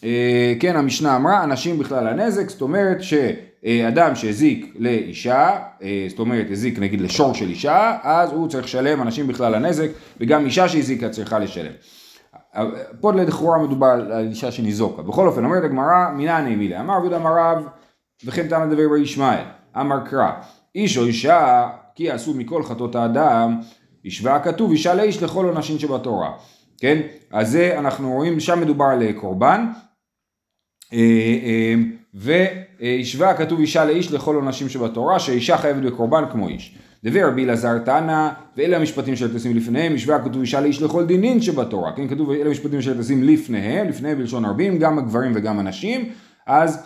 אה, 0.04 0.54
כן, 0.60 0.76
המשנה 0.76 1.16
אמרה, 1.16 1.44
אנשים 1.44 1.78
בכלל 1.78 2.08
הנזק, 2.08 2.50
זאת 2.50 2.62
אומרת 2.62 2.98
שאדם 3.02 4.14
שהזיק 4.14 4.74
לאישה, 4.78 5.58
אה, 5.82 6.06
זאת 6.08 6.18
אומרת 6.18 6.46
הזיק 6.50 6.78
נגיד 6.78 7.00
לשור 7.00 7.34
של 7.34 7.48
אישה, 7.48 7.98
אז 8.02 8.32
הוא 8.32 8.48
צריך 8.48 8.64
לשלם 8.64 9.02
אנשים 9.02 9.26
בכלל 9.26 9.54
הנזק, 9.54 9.88
וגם 10.20 10.44
אישה 10.44 10.68
שהזיקה 10.68 11.08
צריכה 11.08 11.38
לשלם. 11.38 11.72
פה 13.00 13.12
לכאורה 13.12 13.62
מדובר 13.62 13.86
על 13.86 14.28
אישה 14.30 14.50
שניזוקה. 14.50 15.02
בכל 15.02 15.28
אופן, 15.28 15.44
אומרת 15.44 15.64
הגמרא, 15.64 16.10
מינני 16.16 16.56
מילה. 16.56 16.80
אמר 16.80 16.94
עבוד 16.94 17.12
אמר 17.12 17.30
רב, 17.38 17.66
וכן 18.24 18.48
תנא 18.48 18.66
דבר 18.66 18.88
בר 18.88 18.96
ישמעאל. 18.96 19.44
אמר 19.80 20.06
קרא, 20.06 20.30
איש 20.74 20.98
או 20.98 21.04
אישה, 21.04 21.68
כי 21.94 22.04
יעשו 22.04 22.34
מכל 22.34 22.62
חטאות 22.62 22.94
האדם, 22.94 23.60
השווה 24.06 24.36
הכתוב 24.36 24.70
אישה 24.70 24.94
לאיש 24.94 25.22
לכל 25.22 25.44
עונשים 25.44 25.78
שבתורה. 25.78 26.30
כן? 26.78 27.00
אז 27.30 27.50
זה 27.50 27.78
אנחנו 27.78 28.12
רואים, 28.12 28.40
שם 28.40 28.60
מדובר 28.60 28.84
על 28.84 29.02
אה, 29.02 29.12
קורבן. 29.12 29.66
אה, 30.92 30.98
אה, 30.98 31.74
והשווה 32.14 33.30
הכתוב 33.30 33.60
אישה 33.60 33.84
לאיש 33.84 34.12
לכל 34.12 34.34
עונשים 34.34 34.68
שבתורה, 34.68 35.18
שאישה 35.18 35.58
חייבת 35.58 35.82
בקורבן 35.82 36.24
כמו 36.32 36.48
איש. 36.48 36.78
דבר 37.04 37.28
רבי 37.28 37.44
אלעזר 37.44 37.78
תנא, 37.78 38.28
ואלה 38.56 38.76
המשפטים 38.76 39.16
של 39.16 39.36
תשים 39.36 39.56
לפניהם, 39.56 39.94
השווה 39.94 40.16
הכתוב 40.16 40.40
אישה 40.40 40.60
לאיש 40.60 40.82
לכל 40.82 41.06
דינין 41.06 41.40
שבתורה. 41.42 41.92
כן, 41.96 42.08
כתוב 42.08 42.30
אלה 42.30 42.48
המשפטים 42.48 42.82
של 42.82 43.02
תשים 43.02 43.24
לפניהם, 43.24 43.88
לפניהם 43.88 44.18
בלשון 44.18 44.44
רבים, 44.44 44.78
גם 44.78 44.98
הגברים 44.98 45.32
וגם 45.34 45.58
הנשים. 45.58 46.12
אז 46.46 46.76
אה, 46.76 46.82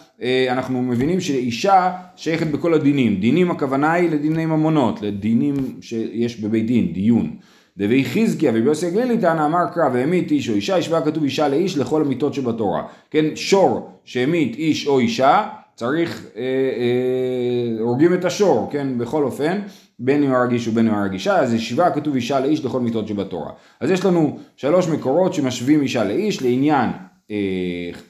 אנחנו 0.51 0.83
מבינים 0.83 1.21
שאישה 1.21 1.93
שייכת 2.17 2.47
בכל 2.47 2.75
הדינים. 2.75 3.21
דינים 3.21 3.51
הכוונה 3.51 3.93
היא 3.93 4.11
לדיני 4.11 4.47
ממונות, 4.47 5.03
לדינים 5.03 5.55
שיש 5.81 6.41
בבית 6.41 6.67
דין, 6.67 6.93
דיון. 6.93 7.37
דבי 7.77 8.05
חזקיה 8.05 8.51
רבי 8.51 8.59
יוסי 8.59 8.87
הגלילי 8.87 9.19
טענה 9.19 9.47
אמר 9.47 9.65
קרא 9.75 9.89
והמית 9.93 10.31
איש 10.31 10.49
או 10.49 10.55
אישה, 10.55 10.77
השווה 10.77 11.01
כתוב 11.01 11.23
אישה 11.23 11.49
לאיש 11.49 11.79
לכל 11.79 12.03
המיתות 12.03 12.35
שבתורה. 12.35 12.83
כן, 13.11 13.25
שור 13.37 13.91
שהמית 14.05 14.57
איש 14.57 14.87
או 14.87 14.99
אישה, 14.99 15.49
צריך, 15.75 16.27
אה, 16.37 16.43
אה, 16.43 17.81
הורגים 17.81 18.15
את 18.15 18.25
השור, 18.25 18.69
כן, 18.73 18.99
בכל 18.99 19.25
אופן, 19.25 19.61
בין 19.99 20.23
אם 20.23 20.33
הרגיש 20.33 20.69
ובין 20.69 20.89
אם 20.89 20.95
הרגישה, 20.95 21.39
אז 21.39 21.55
השווה 21.55 21.91
כתוב 21.91 22.15
אישה 22.15 22.41
לאיש 22.41 22.65
לכל 22.65 22.81
מיתות 22.81 23.09
שבתורה. 23.09 23.51
אז 23.81 23.91
יש 23.91 24.05
לנו 24.05 24.39
שלוש 24.57 24.89
מקורות 24.89 25.35
שמשווים 25.35 25.83
אישה 25.83 26.05
לאיש 26.05 26.43
לעניין 26.43 26.91
אה, 27.31 27.37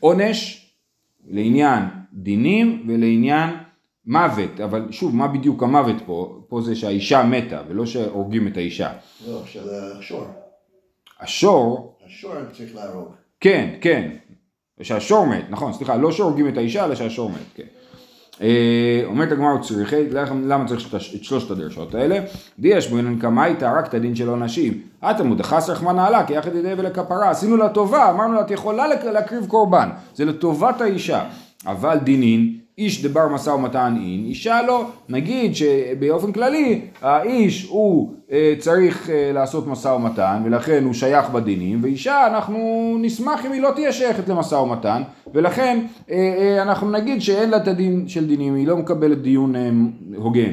עונש, 0.00 0.65
לעניין 1.28 1.84
דינים 2.12 2.86
ולעניין 2.88 3.50
מוות, 4.06 4.60
אבל 4.60 4.92
שוב, 4.92 5.16
מה 5.16 5.28
בדיוק 5.28 5.62
המוות 5.62 5.96
פה? 6.06 6.42
פה 6.48 6.60
זה 6.60 6.76
שהאישה 6.76 7.22
מתה 7.22 7.62
ולא 7.68 7.86
שהורגים 7.86 8.48
את 8.48 8.56
האישה. 8.56 8.92
לא, 9.26 9.42
של 9.46 9.68
השור. 9.98 10.26
השור, 11.20 11.98
השור 12.06 12.32
צריך 12.52 12.74
להרוג. 12.74 13.08
כן, 13.40 13.74
כן, 13.80 14.16
שהשור 14.82 15.26
מת, 15.26 15.44
נכון, 15.50 15.72
סליחה, 15.72 15.96
לא 15.96 16.12
שהורגים 16.12 16.48
את 16.48 16.56
האישה, 16.56 16.84
אלא 16.84 16.94
שהשור 16.94 17.30
מת, 17.30 17.54
כן. 17.54 17.66
אה, 18.42 19.02
אומרת 19.04 19.32
הגמרא 19.32 19.62
צריכי, 19.62 20.10
למה 20.44 20.64
צריך 20.66 20.94
את 20.94 21.24
שלושת 21.24 21.50
הדרשות 21.50 21.94
האלה? 21.94 22.18
דיש 22.58 22.88
בינן 22.88 23.18
קמייתא 23.18 23.78
רק 23.78 23.88
את 23.88 23.94
הדין 23.94 24.14
של 24.14 24.28
עונשים. 24.28 24.80
התלמוד 25.02 25.38
דחס 25.38 25.70
רחמנא 25.70 26.00
עלה 26.00 26.26
כי 26.26 26.32
יחד 26.32 26.54
ידי 26.54 26.72
ולכפרה 26.76 27.30
עשינו 27.30 27.56
לה 27.56 27.68
טובה 27.68 28.10
אמרנו 28.10 28.34
לה 28.34 28.40
את 28.40 28.50
יכולה 28.50 28.86
להקריב 29.12 29.46
קורבן 29.46 29.88
זה 30.14 30.24
לטובת 30.24 30.80
האישה 30.80 31.24
אבל 31.66 31.98
דינין 31.98 32.58
איש 32.78 33.02
דבר 33.02 33.28
משא 33.28 33.50
ומתן 33.50 33.94
אין, 33.96 34.24
אישה 34.24 34.62
לא. 34.62 34.84
נגיד 35.08 35.56
שבאופן 35.56 36.32
כללי 36.32 36.80
האיש 37.02 37.64
הוא 37.68 38.12
אה, 38.32 38.54
צריך 38.58 39.10
אה, 39.10 39.30
לעשות 39.34 39.66
משא 39.66 39.88
ומתן 39.88 40.42
ולכן 40.44 40.84
הוא 40.84 40.94
שייך 40.94 41.30
בדינים 41.30 41.78
ואישה 41.82 42.26
אנחנו 42.26 42.58
נשמח 43.00 43.46
אם 43.46 43.52
היא 43.52 43.62
לא 43.62 43.70
תהיה 43.74 43.92
שייכת 43.92 44.28
למשא 44.28 44.54
ומתן 44.54 45.02
ולכן 45.34 45.78
אה, 46.10 46.34
אה, 46.38 46.62
אנחנו 46.62 46.90
נגיד 46.90 47.22
שאין 47.22 47.50
לה 47.50 47.56
את 47.56 47.68
הדין 47.68 48.08
של 48.08 48.26
דינים, 48.26 48.54
היא 48.54 48.66
לא 48.66 48.76
מקבלת 48.76 49.22
דיון 49.22 49.56
אה, 49.56 49.70
הוגן. 50.16 50.52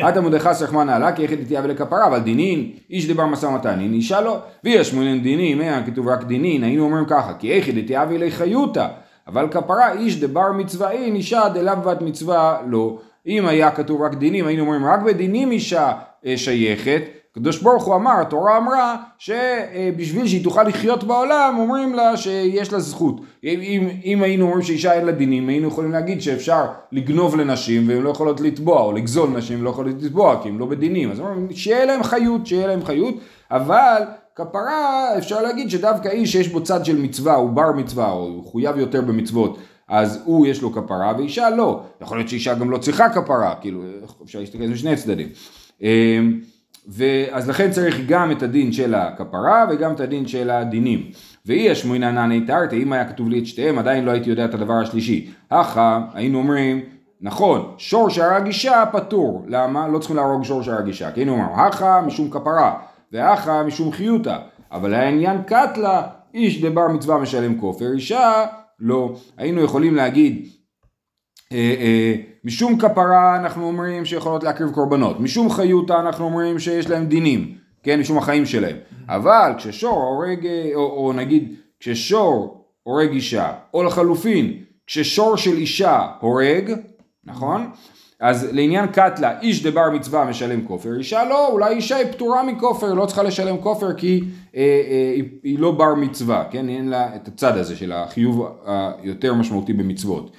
עד 0.00 0.18
עמוד 0.18 0.34
אחד 0.34 0.52
רחמנא 0.60 0.92
עלה 0.92 1.12
כי 1.12 1.22
יחד 1.22 1.40
יתיה 1.40 1.60
ולכפרה 1.64 2.06
אבל 2.06 2.18
דינין 2.18 2.70
איש 2.90 3.06
דבר 3.06 3.26
משא 3.26 3.46
ומתן 3.46 3.80
אין 3.80 3.94
אישה 3.94 4.20
לא 4.20 4.38
ויש 4.64 4.94
מולן 4.94 5.20
דינין 5.22 5.84
כתוב 5.86 6.08
רק 6.08 6.24
דינין 6.24 6.64
היינו 6.64 6.84
אומרים 6.84 7.04
ככה 7.04 7.34
כי 7.34 7.46
יחד 7.46 7.76
יתיה 7.76 8.04
ולי 8.10 8.30
חיותא 8.30 8.86
אבל 9.32 9.48
כפרה 9.50 9.92
איש 9.92 10.20
דבר 10.20 10.52
מצווה 10.52 10.90
אין, 10.90 11.14
אישה 11.14 11.48
דלאו 11.54 11.76
בת 11.76 12.02
מצווה 12.02 12.60
לא. 12.66 12.98
אם 13.26 13.46
היה 13.46 13.70
כתוב 13.70 14.02
רק 14.02 14.14
דינים, 14.14 14.46
היינו 14.46 14.62
אומרים 14.62 14.86
רק 14.86 15.00
בדינים 15.02 15.50
אישה 15.50 15.92
אה, 16.26 16.36
שייכת. 16.36 17.02
הקדוש 17.32 17.62
ברוך 17.62 17.84
הוא 17.84 17.94
אמר, 17.94 18.20
התורה 18.20 18.56
אמרה 18.56 18.96
שבשביל 19.18 20.26
שהיא 20.26 20.44
תוכל 20.44 20.62
לחיות 20.62 21.04
בעולם 21.04 21.56
אומרים 21.58 21.94
לה 21.94 22.16
שיש 22.16 22.72
לה 22.72 22.80
זכות. 22.80 23.20
אם, 23.44 23.88
אם 24.04 24.22
היינו 24.22 24.44
אומרים 24.46 24.62
שאישה 24.62 24.92
אין 24.92 25.06
לה 25.06 25.12
דינים 25.12 25.48
היינו 25.48 25.68
יכולים 25.68 25.92
להגיד 25.92 26.22
שאפשר 26.22 26.64
לגנוב 26.92 27.36
לנשים 27.36 27.88
והן 27.88 28.02
לא 28.02 28.10
יכולות 28.10 28.40
לתבוע 28.40 28.82
או 28.82 28.92
לגזול 28.92 29.30
נשים 29.30 29.64
לא 29.64 29.70
יכולות 29.70 30.02
לתבוע 30.02 30.42
כי 30.42 30.48
הן 30.48 30.58
לא 30.58 30.66
בדינים. 30.66 31.10
אז 31.10 31.20
אומרים 31.20 31.48
שיהיה 31.52 31.84
להם 31.84 32.02
חיות, 32.02 32.46
שיהיה 32.46 32.66
להם 32.66 32.84
חיות, 32.84 33.14
אבל 33.50 34.02
כפרה 34.44 35.18
אפשר 35.18 35.42
להגיד 35.42 35.70
שדווקא 35.70 36.08
איש 36.08 36.32
שיש 36.32 36.48
בו 36.48 36.62
צד 36.62 36.84
של 36.84 36.98
מצווה, 36.98 37.34
הוא 37.34 37.50
בר 37.50 37.72
מצווה, 37.72 38.10
או 38.10 38.18
הוא 38.18 38.44
חויב 38.44 38.76
יותר 38.76 39.00
במצוות, 39.00 39.58
אז 39.88 40.22
הוא 40.24 40.46
יש 40.46 40.62
לו 40.62 40.72
כפרה 40.72 41.12
ואישה 41.18 41.50
לא. 41.50 41.82
יכול 42.00 42.18
להיות 42.18 42.28
שאישה 42.28 42.54
גם 42.54 42.70
לא 42.70 42.78
צריכה 42.78 43.08
כפרה, 43.08 43.54
כאילו 43.60 43.82
אפשר 44.24 44.38
להסתכל 44.40 44.62
על 44.62 44.68
זה 44.68 44.74
משני 44.74 44.96
צדדים. 44.96 45.28
אמ, 45.82 46.40
אז 47.32 47.48
לכן 47.48 47.70
צריך 47.70 48.00
גם 48.08 48.32
את 48.32 48.42
הדין 48.42 48.72
של 48.72 48.94
הכפרה 48.94 49.66
וגם 49.70 49.92
את 49.92 50.00
הדין 50.00 50.26
של 50.26 50.50
הדינים. 50.50 51.10
ואי 51.46 51.70
השמואינא 51.70 52.10
נעני 52.10 52.40
תרתי, 52.40 52.82
אם 52.82 52.92
היה 52.92 53.08
כתוב 53.08 53.28
לי 53.28 53.38
את 53.38 53.46
שתיהם, 53.46 53.78
עדיין 53.78 54.04
לא 54.04 54.10
הייתי 54.10 54.30
יודע 54.30 54.44
את 54.44 54.54
הדבר 54.54 54.74
השלישי. 54.74 55.30
הכה, 55.50 56.00
היינו 56.14 56.38
אומרים, 56.38 56.80
נכון, 57.20 57.74
שור 57.78 58.10
שהרג 58.10 58.46
אישה 58.46 58.84
פטור. 58.92 59.44
למה? 59.48 59.88
לא 59.88 59.98
צריכים 59.98 60.16
להרוג 60.16 60.44
שור 60.44 60.62
שהרג 60.62 60.86
אישה. 60.86 61.10
כי 61.10 61.20
היינו 61.20 61.32
אומרים, 61.32 61.58
הכה 61.58 62.00
משום 62.06 62.30
כפרה. 62.30 62.74
ואחא 63.12 63.62
משום 63.62 63.92
חיותא, 63.92 64.38
אבל 64.72 64.94
העניין 64.94 65.42
קטלה, 65.42 66.02
איש 66.34 66.62
דבר 66.62 66.88
מצווה 66.88 67.18
משלם 67.18 67.60
כופר, 67.60 67.92
אישה 67.92 68.46
לא. 68.78 69.16
היינו 69.36 69.60
יכולים 69.60 69.94
להגיד, 69.94 70.48
אה, 71.52 71.74
אה, 71.80 72.14
משום 72.44 72.78
כפרה 72.78 73.36
אנחנו 73.36 73.66
אומרים 73.66 74.04
שיכולות 74.04 74.44
להקריב 74.44 74.70
קורבנות, 74.70 75.20
משום 75.20 75.50
חיותא 75.50 75.92
אנחנו 75.92 76.24
אומרים 76.24 76.58
שיש 76.58 76.90
להם 76.90 77.06
דינים, 77.06 77.54
כן, 77.82 78.00
משום 78.00 78.18
החיים 78.18 78.46
שלהם, 78.46 78.76
אבל 79.08 79.52
כששור 79.58 80.02
הורג, 80.02 80.46
אה, 80.46 80.70
או, 80.74 80.80
או 80.80 81.12
נגיד, 81.12 81.54
כששור 81.80 82.64
הורג 82.82 83.10
אישה, 83.10 83.52
או 83.74 83.82
לחלופין, 83.82 84.64
כששור 84.86 85.36
של 85.36 85.56
אישה 85.56 86.06
הורג, 86.20 86.72
נכון? 87.24 87.70
אז 88.20 88.48
לעניין 88.52 88.86
קטלה, 88.86 89.40
איש 89.40 89.62
דבר 89.62 89.90
מצווה 89.90 90.24
משלם 90.24 90.64
כופר, 90.66 90.98
אישה 90.98 91.24
לא, 91.24 91.48
אולי 91.48 91.74
אישה 91.74 91.96
היא 91.96 92.06
פטורה 92.12 92.42
מכופר, 92.42 92.94
לא 92.94 93.06
צריכה 93.06 93.22
לשלם 93.22 93.56
כופר 93.58 93.92
כי 93.92 94.20
אה, 94.56 94.60
אה, 94.60 95.12
היא, 95.14 95.24
היא 95.42 95.58
לא 95.58 95.70
בר 95.70 95.94
מצווה, 95.94 96.44
כן, 96.50 96.68
אין 96.68 96.88
לה 96.88 97.16
את 97.16 97.28
הצד 97.28 97.56
הזה 97.56 97.76
של 97.76 97.92
החיוב 97.92 98.46
היותר 99.02 99.34
משמעותי 99.34 99.72
במצוות. 99.72 100.30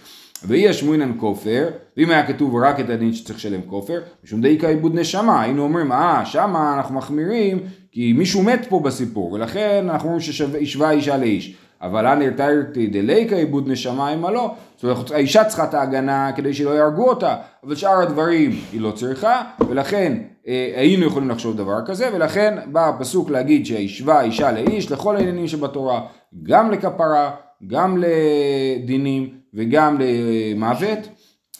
ואי 0.43 0.69
השמואינן 0.69 1.11
כופר, 1.17 1.69
ואם 1.97 2.09
היה 2.09 2.27
כתוב 2.27 2.55
רק 2.55 2.79
את 2.79 2.89
הדין 2.89 3.13
שצריך 3.13 3.37
לשלם 3.37 3.61
כופר, 3.61 3.99
משום 4.23 4.41
דאיקה 4.41 4.67
עיבוד 4.67 4.95
נשמה, 4.95 5.41
היינו 5.41 5.63
אומרים, 5.63 5.91
אה, 5.91 6.25
שמה 6.25 6.73
אנחנו 6.77 6.95
מחמירים, 6.95 7.59
כי 7.91 8.13
מישהו 8.13 8.43
מת 8.43 8.65
פה 8.69 8.79
בסיפור, 8.79 9.31
ולכן 9.31 9.85
אנחנו 9.89 10.07
אומרים 10.07 10.21
שהשווה 10.21 10.91
אישה 10.91 11.17
לאיש. 11.17 11.55
אבל 11.81 12.07
אנר 12.07 12.29
תיירתי 12.37 12.87
דליקה 12.87 13.35
עיבוד 13.35 13.67
נשמה 13.67 14.11
אימה 14.11 14.31
לא. 14.31 14.53
זאת 14.75 14.83
אומרת, 14.83 15.11
האישה 15.11 15.43
צריכה 15.43 15.63
את 15.63 15.73
ההגנה 15.73 16.31
כדי 16.35 16.53
שלא 16.53 16.69
יהרגו 16.69 17.09
אותה, 17.09 17.35
אבל 17.63 17.75
שאר 17.75 18.01
הדברים 18.01 18.51
היא 18.71 18.81
לא 18.81 18.91
צריכה, 18.91 19.43
ולכן 19.69 20.17
אה, 20.47 20.71
היינו 20.75 21.05
יכולים 21.05 21.29
לחשוב 21.29 21.57
דבר 21.57 21.85
כזה, 21.85 22.09
ולכן 22.13 22.57
בא 22.71 22.89
הפסוק 22.89 23.29
להגיד 23.29 23.65
שהשווה 23.65 24.21
אישה 24.21 24.51
לאיש 24.51 24.91
לכל 24.91 25.15
העניינים 25.15 25.47
שבתורה, 25.47 26.01
גם 26.43 26.71
לכפרה, 26.71 27.31
גם 27.67 27.97
לדינים 27.97 29.29
וגם 29.53 29.97
למוות. 29.99 30.99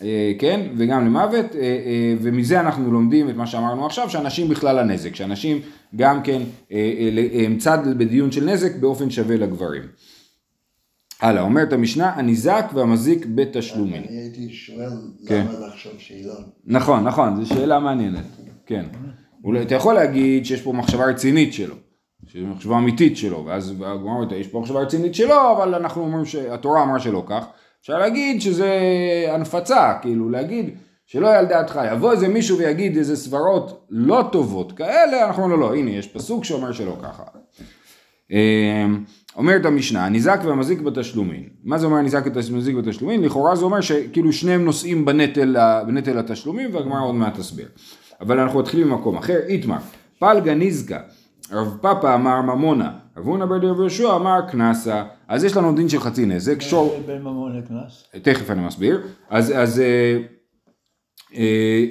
אה, 0.02 0.32
כן, 0.40 0.62
וגם 0.78 1.06
למוות, 1.06 1.56
אה, 1.56 1.62
אה, 1.62 2.14
ומזה 2.22 2.60
אנחנו 2.60 2.92
לומדים 2.92 3.30
את 3.30 3.36
מה 3.36 3.48
שאמרנו 3.48 3.86
עכשיו, 3.86 4.10
שאנשים 4.10 4.50
בכלל 4.50 4.80
הנזק, 4.80 5.16
שאנשים 5.16 5.60
גם 5.96 6.24
כן 6.24 6.42
הם 7.46 7.58
צד 7.58 7.98
בדיון 7.98 8.32
של 8.32 8.46
נזק 8.46 8.76
באופן 8.76 9.10
שווה 9.10 9.38
לגברים. 9.38 9.82
הלאה, 11.22 11.42
אומרת 11.42 11.74
המשנה, 11.74 12.14
הניזק 12.16 12.66
והמזיק 12.74 13.26
בתשלומים. 13.36 14.04
אני 14.10 14.18
הייתי 14.18 14.50
שואל 14.50 14.90
כן. 15.28 15.46
למה 15.50 15.68
לחשוב 15.68 15.94
שאלה. 15.98 16.34
נכון, 16.66 17.04
נכון, 17.04 17.44
זו 17.44 17.50
שאלה 17.50 17.80
מעניינת, 17.80 18.26
כן. 18.66 18.86
אולי 19.44 19.62
אתה 19.62 19.76
יכול 19.76 19.94
להגיד 19.94 20.46
שיש 20.46 20.62
פה 20.62 20.74
מחשבה 20.74 21.06
רצינית 21.06 21.54
שלו, 21.54 21.76
שיש 22.28 22.42
מחשבה 22.42 22.78
אמיתית 22.78 23.18
שלו, 23.18 23.46
ואז 23.46 23.70
הגמרא 23.70 23.94
אומרת, 23.94 24.32
יש 24.32 24.48
פה 24.48 24.60
מחשבה 24.60 24.80
רצינית 24.80 25.16
שלו, 25.16 25.52
אבל 25.52 25.76
אנחנו 25.76 26.02
אומרים 26.02 26.26
שהתורה 26.26 26.84
אמרה 26.84 27.00
שלא 27.00 27.24
כך. 27.28 27.46
אפשר 27.82 28.00
להגיד 28.00 28.42
שזה 28.42 28.70
הנפצה, 29.30 29.94
כאילו 30.02 30.30
להגיד 30.30 30.70
שלא 31.06 31.28
יהיה 31.28 31.40
על 31.40 31.46
דעתך, 31.46 31.80
יבוא 31.92 32.12
איזה 32.12 32.28
מישהו 32.28 32.58
ויגיד 32.58 32.98
איזה 32.98 33.16
סברות 33.16 33.88
לא 33.90 34.30
טובות 34.32 34.72
כאלה, 34.72 35.26
אנחנו 35.26 35.44
אומרים 35.44 35.60
לו 35.60 35.68
לא, 35.68 35.76
הנה 35.76 35.92
יש 35.92 36.08
פסוק 36.08 36.46
שאומר 36.46 36.72
שלא 36.72 36.98
ככה. 37.04 37.24
אמ, 38.32 39.04
אומרת 39.36 39.66
המשנה, 39.66 40.10
ניזק 40.10 40.40
והמזיק 40.44 40.80
בתשלומין. 40.80 41.44
מה 41.64 41.78
זה 41.78 41.86
אומר 41.86 42.02
ניזק 42.02 42.24
והמזיק 42.34 42.76
בתשלומין? 42.76 43.22
לכאורה 43.22 43.56
זה 43.56 43.66
אומר 43.66 43.82
שכאילו 43.82 44.34
שניהם 44.34 44.66
נושאים 44.66 45.06
בנטל, 45.06 45.56
בנטל 45.88 46.18
התשלומים 46.18 46.76
והגמרא 46.76 47.06
עוד 47.06 47.16
מעט 47.16 47.38
תסביר. 47.38 47.68
אבל 48.22 48.40
אנחנו 48.40 48.60
מתחילים 48.60 48.90
ממקום 48.90 49.18
אחר, 49.18 49.38
איתמר, 49.48 49.78
פלגה 50.20 50.54
ניזקה, 50.54 51.00
רב 51.52 51.78
פאפה 51.82 52.16
אמר 52.16 52.42
ממונה, 52.42 52.92
רב 53.18 53.26
הונא 53.26 53.46
בר 53.46 53.64
יהושע 53.64 54.16
אמר 54.16 54.40
קנסה, 54.52 55.04
אז 55.32 55.44
יש 55.44 55.58
לנו 55.58 55.76
דין 55.76 55.90
של 55.90 56.00
חצי 56.00 56.26
נזק, 56.26 56.62
שור... 56.62 57.00
בין 57.06 57.22
ממון 57.22 57.58
לקנס? 57.58 58.04
תכף 58.22 58.50
אני 58.50 58.62
מסביר. 58.62 59.02
אז, 59.30 59.54
אז 59.56 59.80
אה, 59.80 60.18
אה, 61.36 61.86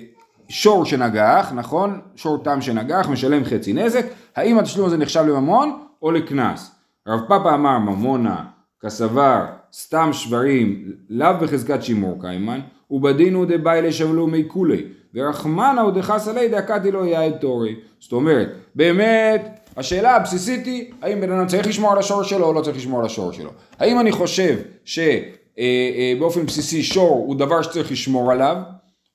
שור 0.49 0.85
שנגח, 0.85 1.53
נכון? 1.55 2.01
שור 2.17 2.45
תם 2.45 2.61
שנגח, 2.61 3.09
משלם 3.09 3.45
חצי 3.45 3.73
נזק, 3.73 4.07
האם 4.37 4.59
התשלום 4.59 4.87
הזה 4.87 4.97
נחשב 4.97 5.25
לממון 5.29 5.83
או 6.03 6.11
לקנס? 6.11 6.71
רב 7.09 7.21
פאפה 7.29 7.55
אמר 7.55 7.79
ממונה 7.79 8.45
כסבר 8.85 9.47
סתם 9.73 10.11
שברים 10.13 10.93
לאו 11.09 11.35
בחזקת 11.41 11.83
שימור 11.83 12.21
קיימן 12.21 12.61
ובדין 12.91 13.35
הוא 13.35 13.47
דבאי 13.49 13.83
לשבלו 13.83 14.27
מי 14.27 14.45
כולי 14.49 14.85
ורחמנה 15.15 15.81
הוא 15.81 15.91
דחס 15.91 16.29
עלי 16.29 16.49
דקתי 16.49 16.91
לו 16.91 17.05
יעד 17.05 17.33
תורי 17.41 17.75
זאת 18.01 18.13
אומרת 18.13 18.49
באמת 18.75 19.60
השאלה 19.77 20.17
הבסיסית 20.17 20.67
היא, 20.67 20.93
האם 21.03 21.21
בן 21.21 21.33
אדם 21.33 21.47
צריך 21.47 21.67
לשמור 21.67 21.93
על 21.93 21.99
השור 21.99 22.23
שלו 22.23 22.47
או 22.47 22.53
לא 22.53 22.61
צריך 22.61 22.77
לשמור 22.77 23.01
על 23.01 23.07
השור 23.07 23.33
שלו. 23.33 23.51
האם 23.79 24.01
אני 24.01 24.13
חושב 24.13 24.57
שבאופן 24.85 26.41
אה, 26.41 26.45
בסיסי 26.47 26.83
שור 26.83 27.25
הוא 27.27 27.37
דבר 27.37 27.63
שצריך 27.63 27.93
לשמור 27.93 28.33
עליו, 28.33 28.57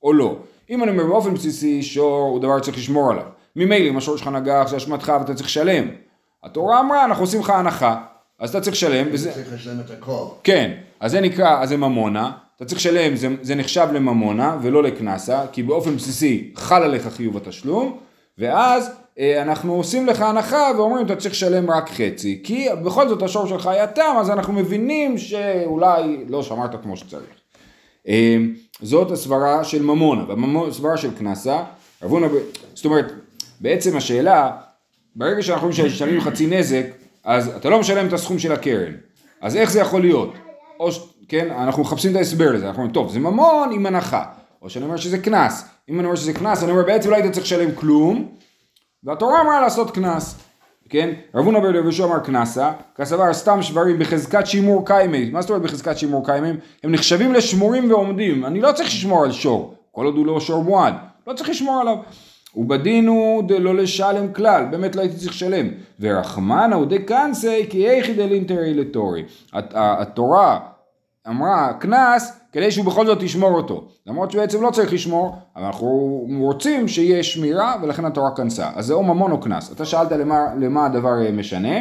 או 0.04 0.14
לא. 0.14 0.38
אם 0.70 0.84
אני 0.84 0.92
אומר 0.92 1.06
באופן 1.06 1.34
בסיסי 1.34 1.84
שור 1.84 2.30
הוא 2.32 2.40
דבר 2.40 2.62
שצריך 2.62 2.78
לשמור 2.78 3.12
עליו. 3.12 3.26
ממילא 3.56 3.90
אם 3.90 3.98
השור 3.98 4.18
שלך 4.18 4.28
נגח 4.28 4.68
זה 4.68 4.78
אשמתך 4.78 5.14
ואתה 5.20 5.34
צריך 5.34 5.48
לשלם. 5.48 5.88
התורה 6.44 6.80
אמרה 6.80 7.06
אנחנו 7.06 7.24
עושים 7.24 7.40
לך 7.40 7.50
הנחה, 7.50 8.02
אז 8.40 8.50
אתה 8.50 8.62
צריך 8.62 8.76
לשלם. 8.76 9.08
וזה... 9.12 9.32
צריך 9.32 9.54
לשלם 9.54 9.80
את 9.80 9.92
הכל. 9.92 10.26
כן, 10.44 10.72
אז 11.00 11.12
זה 11.12 11.22
נקרא, 11.22 11.62
אז 11.62 11.70
זה 11.70 11.78
ממונה. 11.78 12.32
אתה 12.56 12.66
צריך 12.66 12.80
לשלם, 12.80 13.16
זה, 13.16 13.28
זה 13.42 13.56
נחשב 13.56 13.88
לממונה 13.94 14.58
ולא 14.62 14.84
לקנסה, 14.84 15.42
כי 15.52 15.64
באופן 15.64 15.96
בסיסי 15.96 16.52
חל 16.56 16.84
עליך 16.84 17.08
חיוב 17.08 17.38
התשלום, 17.38 17.98
ואז 18.38 18.88
אה, 18.88 18.94
אנחנו 19.20 19.74
עושים 19.74 20.08
לך 20.08 20.22
הנחה 20.22 20.72
ואומרים 20.78 21.06
אתה 21.06 21.16
צריך 21.16 21.34
לשלם 21.34 21.72
רק 21.72 21.90
חצי 21.90 22.42
כי 22.44 22.68
בכל 22.84 23.10
זאת 23.10 23.22
השור 23.22 23.48
שלך 23.48 23.68
היה 23.68 23.88
תם 23.88 24.16
אז 24.20 24.30
אנחנו 24.30 24.54
מבינים 24.54 25.18
שאולי 25.18 26.26
לא 26.28 26.44
שמרת 26.44 26.84
כמו 26.84 26.98
שצריך. 26.98 27.30
אה, 28.08 28.38
זאת 28.82 29.12
הסברה 29.12 29.64
של 29.64 29.84
ממונה 29.84 30.24
והסברה 30.28 30.98
של 30.98 31.18
קנסה 31.18 31.64
זאת 32.74 32.86
אומרת 32.86 33.12
בעצם 33.60 33.98
השאלה 33.98 34.52
ברגע 35.16 35.42
שאנחנו 35.42 35.68
אומרים 35.68 35.90
שמשלמים 35.90 36.22
חצי 36.22 36.48
נזק 36.48 36.86
אז 37.24 37.48
אתה 37.56 37.70
לא 37.70 37.80
משלם 37.80 38.08
את 38.08 38.14
הסכום 38.14 38.40
של 38.40 38.52
הקרן 38.52 38.94
אז 39.42 39.56
איך 39.56 39.72
זה 39.72 39.80
יכול 39.80 40.02
להיות? 40.02 40.34
או. 40.80 40.90
כן, 41.28 41.52
אנחנו 41.52 41.82
מחפשים 41.84 42.12
את 42.12 42.16
ההסבר 42.16 42.52
לזה, 42.52 42.68
אנחנו 42.68 42.82
אומרים, 42.82 42.94
טוב, 42.94 43.12
זה 43.12 43.20
ממון 43.20 43.72
עם 43.72 43.86
הנחה, 43.86 44.24
או 44.62 44.70
שאני 44.70 44.86
אומר 44.86 44.98
שזה 44.98 45.18
קנס, 45.18 45.66
אם 45.90 46.00
אני 46.00 46.06
אומר 46.06 46.16
שזה 46.16 46.34
קנס, 46.34 46.64
אני 46.64 46.72
אומר, 46.72 46.84
בעצם 46.84 47.10
לא 47.10 47.16
היית 47.16 47.34
צריך 47.34 47.46
לשלם 47.46 47.76
כלום, 47.76 48.36
והתורה 49.06 49.42
אמרה 49.42 49.62
לעשות 49.62 49.92
קנס, 49.92 50.40
כן? 50.90 51.10
רב 51.36 51.46
הונא 51.46 51.60
בר 51.60 51.72
דרבשו 51.72 52.06
אמר 52.06 52.20
קנסה, 52.20 52.72
כסבר 52.96 53.34
סתם 53.34 53.62
שברים 53.62 54.00
בחזקת 54.00 54.48
שימור 54.48 54.86
קיימי, 54.86 55.30
מה 55.30 55.42
זאת 55.42 55.50
אומרת 55.50 55.64
בחזקת 55.64 55.98
שימור 55.98 56.26
קיימי? 56.26 56.50
הם 56.84 56.92
נחשבים 56.92 57.34
לשמורים 57.34 57.92
ועומדים, 57.92 58.46
אני 58.46 58.62
לא 58.62 58.72
צריך 58.72 58.90
לשמור 58.90 59.24
על 59.24 59.32
שור, 59.32 59.76
כל 59.92 60.06
עוד 60.06 60.16
הוא 60.16 60.26
לא 60.26 60.40
שור 60.40 60.64
מועד, 60.64 60.94
לא 61.28 61.34
צריך 61.34 61.50
לשמור 61.50 61.82
עליו. 61.82 61.98
ובדין 62.56 63.08
הוא 63.08 63.44
דלא 63.48 63.76
לשלם 63.76 64.34
כלל, 64.34 64.66
באמת 64.72 64.96
לא 64.96 65.02
הייתי 65.02 65.16
צריך 65.16 65.32
לשלם. 65.32 65.68
ורחמנא 66.00 66.76
הוא 66.76 66.86
דקנסי 66.86 67.66
כי 67.70 67.88
איכי 67.88 68.14
דלינטרי 68.14 68.74
לטורי. 68.74 69.24
התורה 69.54 70.60
אמרה 71.28 71.74
קנס 71.80 72.40
כדי 72.52 72.72
שהוא 72.72 72.86
בכל 72.86 73.06
זאת 73.06 73.24
ישמור 73.24 73.52
אותו. 73.52 73.88
למרות 74.08 74.32
שבעצם 74.32 74.62
לא 74.62 74.72
צריך 74.72 74.94
לשמור, 74.94 75.36
אבל 75.56 75.66
אנחנו 75.66 76.28
רוצים 76.40 76.88
שיהיה 76.88 77.24
שמירה 77.24 77.76
ולכן 77.82 78.06
התורה 78.06 78.36
כנסה. 78.36 78.70
אז 78.76 78.86
זה 78.86 78.94
או 78.94 79.04
ממון 79.04 79.32
או 79.32 79.40
קנס. 79.40 79.72
אתה 79.72 79.86
שאלת 79.86 80.12
למה, 80.12 80.56
למה 80.60 80.86
הדבר 80.86 81.32
משנה, 81.34 81.76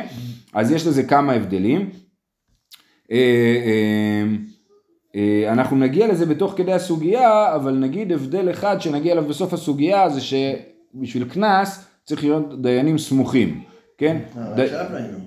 אז 0.54 0.70
יש 0.70 0.86
לזה 0.86 1.02
כמה 1.02 1.32
הבדלים. 1.32 1.90
אה, 3.12 3.16
אה, 3.66 4.24
אה, 5.16 5.52
אנחנו 5.52 5.76
נגיע 5.76 6.08
לזה 6.08 6.26
בתוך 6.26 6.54
כדי 6.56 6.72
הסוגיה, 6.72 7.54
אבל 7.54 7.74
נגיד 7.74 8.12
הבדל 8.12 8.50
אחד 8.50 8.80
שנגיע 8.80 9.12
אליו 9.12 9.24
בסוף 9.24 9.52
הסוגיה 9.52 10.08
זה 10.10 10.20
שבשביל 10.20 11.24
קנס 11.24 11.84
צריך 12.04 12.24
להיות 12.24 12.62
דיינים 12.62 12.98
סמוכים, 12.98 13.62
כן? 13.98 14.18
עכשיו 14.56 14.86
ראינו, 14.92 15.18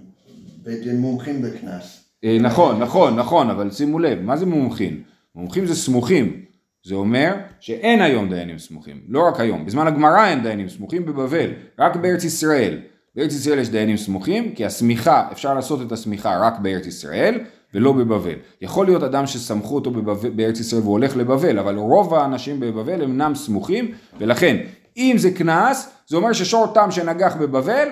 מומחים 1.01 1.41
בקנס. 1.41 2.06
נכון, 2.39 2.79
נכון, 2.79 3.15
נכון, 3.15 3.49
אבל 3.49 3.71
שימו 3.71 3.99
לב, 3.99 4.21
מה 4.21 4.37
זה 4.37 4.45
מומחים? 4.45 5.03
מומחים 5.35 5.65
זה 5.65 5.75
סמוכים, 5.75 6.41
זה 6.85 6.95
אומר 6.95 7.35
שאין 7.59 8.01
היום 8.01 8.29
דיינים 8.29 8.59
סמוכים, 8.59 9.01
לא 9.07 9.27
רק 9.27 9.39
היום, 9.39 9.65
בזמן 9.65 9.87
הגמרא 9.87 10.27
אין 10.27 10.43
דיינים 10.43 10.69
סמוכים 10.69 11.05
בבבל, 11.05 11.49
רק 11.79 11.95
בארץ 11.95 12.23
ישראל. 12.23 12.79
בארץ 13.15 13.33
ישראל 13.33 13.59
יש 13.59 13.69
דיינים 13.69 13.97
סמוכים, 13.97 14.55
כי 14.55 14.65
הסמיכה, 14.65 15.27
אפשר 15.31 15.53
לעשות 15.53 15.81
את 15.81 15.91
הסמיכה 15.91 16.37
רק 16.41 16.59
בארץ 16.59 16.85
ישראל, 16.85 17.39
ולא 17.73 17.91
בבבל. 17.91 18.35
יכול 18.61 18.85
להיות 18.85 19.03
אדם 19.03 19.27
שסמכו 19.27 19.75
אותו 19.75 19.91
בבבל, 19.91 20.29
בארץ 20.29 20.59
ישראל 20.59 20.81
והוא 20.81 20.91
הולך 20.91 21.17
לבבל, 21.17 21.59
אבל 21.59 21.75
רוב 21.75 22.13
האנשים 22.13 22.59
בבבל 22.59 23.01
אינם 23.01 23.35
סמוכים, 23.35 23.91
ולכן 24.19 24.57
אם 24.97 25.15
זה 25.17 25.31
קנס, 25.31 25.89
זה 26.07 26.17
אומר 26.17 26.33
ששור 26.33 26.67
תם 26.73 26.91
שנגח 26.91 27.35
בבבל, 27.35 27.89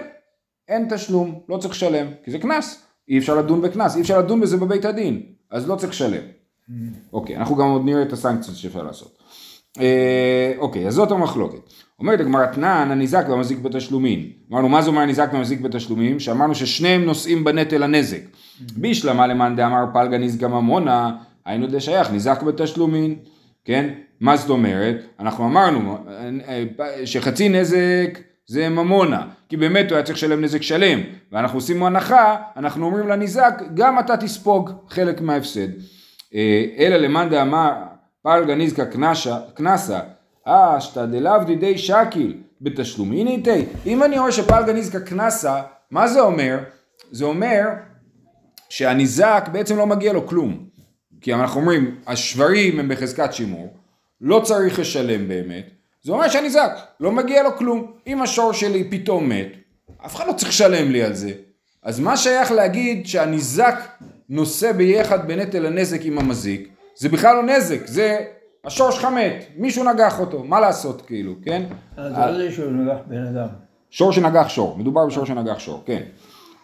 אין 0.67 0.87
תשלום, 0.89 1.39
לא 1.49 1.57
צריך 1.57 1.73
לשלם, 1.73 2.07
כי 2.23 2.31
זה 2.31 2.39
קנס. 2.39 2.85
אי 3.09 3.17
אפשר 3.17 3.35
לדון 3.35 3.61
בקנס, 3.61 3.95
אי 3.95 4.01
אפשר 4.01 4.19
לדון 4.19 4.41
בזה 4.41 4.57
בבית 4.57 4.85
הדין, 4.85 5.21
אז 5.51 5.67
לא 5.69 5.75
צריך 5.75 5.91
לשלם. 5.91 6.21
אוקיי, 7.13 7.37
אנחנו 7.37 7.55
גם 7.55 7.69
עוד 7.69 7.85
נראה 7.85 8.01
את 8.01 8.13
הסנקציות 8.13 8.57
שאפשר 8.57 8.83
לעשות. 8.83 9.17
אה, 9.79 10.53
אוקיי, 10.57 10.87
אז 10.87 10.93
זאת 10.93 11.11
המחלוקת. 11.11 11.59
אומרת 11.99 12.19
הגמרא 12.19 12.45
תנן 12.45 12.87
הניזק 12.91 13.25
והמזיק 13.29 13.59
בתשלומים. 13.59 14.29
אמרנו 14.51 14.69
מה 14.69 14.81
זה 14.81 14.89
אומר 14.89 15.01
הניזק 15.01 15.29
והמזיק 15.33 15.61
בתשלומים? 15.61 16.19
שאמרנו 16.19 16.55
ששניהם 16.55 17.05
נושאים 17.05 17.43
בנטל 17.43 17.83
הנזק. 17.83 18.21
בישלמה 18.77 19.27
למאן 19.27 19.55
דאמר 19.55 19.85
פלגה 19.93 20.17
נזקה 20.17 20.47
ממונה, 20.47 21.15
היינו 21.45 21.67
דשייך 21.67 22.11
ניזק 22.11 22.43
בתשלומים. 22.43 23.15
כן? 23.65 23.89
מה 24.19 24.37
זאת 24.37 24.49
אומרת? 24.49 24.95
אנחנו 25.19 25.45
אמרנו 25.45 25.97
אה, 26.47 26.63
שחצי 27.05 27.49
נזק 27.49 28.19
זה 28.47 28.69
ממונה, 28.69 29.27
כי 29.49 29.57
באמת 29.57 29.89
הוא 29.89 29.95
היה 29.95 30.05
צריך 30.05 30.17
לשלם 30.17 30.41
נזק 30.41 30.61
שלם, 30.61 30.99
ואנחנו 31.31 31.57
עושים 31.57 31.83
הנחה, 31.83 32.35
אנחנו 32.57 32.85
אומרים 32.85 33.07
לניזק, 33.07 33.61
גם 33.73 33.99
אתה 33.99 34.17
תספוג 34.17 34.71
חלק 34.89 35.21
מההפסד. 35.21 35.67
אה, 36.35 36.65
אלא 36.77 36.97
למאן 36.97 37.29
דאמר 37.29 37.73
פלגה 38.21 38.55
נזקה 38.55 38.85
קנסה, 39.55 39.99
אשתא 40.45 41.05
דלאו 41.05 41.43
דידי 41.43 41.77
שקיל 41.77 42.37
בתשלומין 42.61 43.27
איתי. 43.27 43.65
אם 43.85 44.03
אני 44.03 44.19
רואה 44.19 44.31
שפלגה 44.31 44.73
נזקה 44.73 44.99
קנסה, 44.99 45.61
מה 45.91 46.07
זה 46.07 46.21
אומר? 46.21 46.59
זה 47.11 47.25
אומר 47.25 47.61
שהניזק 48.69 49.49
בעצם 49.51 49.77
לא 49.77 49.87
מגיע 49.87 50.13
לו 50.13 50.27
כלום. 50.27 50.65
כי 51.21 51.33
אנחנו 51.33 51.61
אומרים, 51.61 51.95
השברים 52.07 52.79
הם 52.79 52.89
בחזקת 52.89 53.33
שימור, 53.33 53.73
לא 54.21 54.41
צריך 54.43 54.79
לשלם 54.79 55.27
באמת, 55.27 55.69
זה 56.05 56.11
אומר 56.11 56.29
שהניזק, 56.29 56.71
לא 56.99 57.11
מגיע 57.11 57.43
לו 57.43 57.57
כלום. 57.57 57.91
אם 58.07 58.21
השור 58.21 58.53
שלי 58.53 58.83
פתאום 58.89 59.29
מת, 59.29 59.47
אף 60.05 60.15
אחד 60.15 60.27
לא 60.27 60.33
צריך 60.33 60.49
לשלם 60.49 60.91
לי 60.91 61.03
על 61.03 61.13
זה. 61.13 61.31
אז 61.83 61.99
מה 61.99 62.17
שייך 62.17 62.51
להגיד 62.51 63.07
שהניזק 63.07 63.75
נושא 64.29 64.71
ביחד 64.71 65.27
בנטל 65.27 65.65
הנזק 65.65 65.99
עם 66.03 66.17
המזיק, 66.17 66.69
זה 66.95 67.09
בכלל 67.09 67.35
לא 67.35 67.43
נזק, 67.43 67.85
זה 67.85 68.19
השור 68.65 68.91
שלך 68.91 69.05
מת, 69.05 69.45
מישהו 69.55 69.93
נגח 69.93 70.19
אותו, 70.19 70.43
מה 70.43 70.59
לעשות 70.59 71.01
כאילו, 71.01 71.33
כן? 71.43 71.63
אז 71.97 72.11
מה 72.11 72.33
זה 72.33 72.51
שהוא 72.51 72.71
נגח 72.71 72.97
בן 73.07 73.25
אדם? 73.25 73.47
שור 73.89 74.11
שנגח 74.11 74.49
שור, 74.49 74.77
מדובר 74.77 75.05
בשור 75.05 75.25
שנגח 75.25 75.59
שור, 75.59 75.83
כן. 75.85 76.01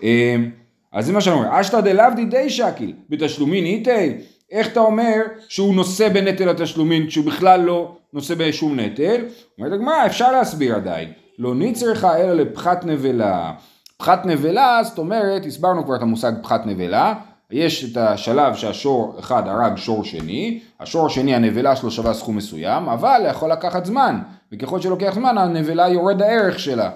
אמ, 0.04 0.52
אז 0.94 1.06
זה 1.06 1.14
מה 1.14 1.22
שאני 1.22 1.36
אומר, 1.36 1.62
אשתא 1.62 1.82
דלאו 1.82 2.16
דידי 2.16 2.50
שקיל, 2.50 2.94
בתשלומין 3.10 3.66
איתי, 3.66 4.18
איך 4.52 4.68
אתה 4.68 4.80
אומר 4.80 5.22
שהוא 5.48 5.76
נושא 5.76 6.10
בנטל 6.10 6.50
התשלומין 6.50 7.08
כשהוא 7.08 7.26
בכלל 7.26 7.62
לא 7.62 7.98
נושא 8.14 8.36
בשום 8.38 8.80
נטל? 8.80 9.26
אומרת 9.58 9.74
הגמרא, 9.74 10.06
אפשר 10.06 10.32
להסביר 10.32 10.76
עדיין, 10.76 11.12
לא 11.40 11.56
נצרכה 11.56 12.18
אלא 12.18 12.34
לפחת 12.34 12.86
נבלה. 12.86 13.54
פחת 13.98 14.26
נבלה, 14.26 14.80
זאת 14.84 14.98
אומרת, 14.98 15.46
הסברנו 15.46 15.86
כבר 15.86 15.96
את 15.96 16.02
המושג 16.02 16.32
פחת 16.42 16.66
נבלה, 16.66 17.14
יש 17.52 17.92
את 17.92 17.98
השלב 17.98 18.56
שהשור 18.56 19.16
אחד 19.20 19.48
הרג 19.48 19.76
שור 19.76 20.04
שני, 20.04 20.60
השור 20.80 21.06
השני 21.06 21.36
הנבלה 21.36 21.76
שלו 21.76 21.92
שווה 21.92 22.14
סכום 22.14 22.38
מסוים, 22.38 22.90
אבל 22.90 23.22
יכול 23.30 23.52
לקחת 23.52 23.86
זמן, 23.86 24.20
וככל 24.52 24.82
שלוקח 24.82 25.12
זמן 25.16 25.38
הנבלה 25.38 25.90
יורד 25.90 26.22
הערך 26.22 26.60
שלה. 26.60 26.90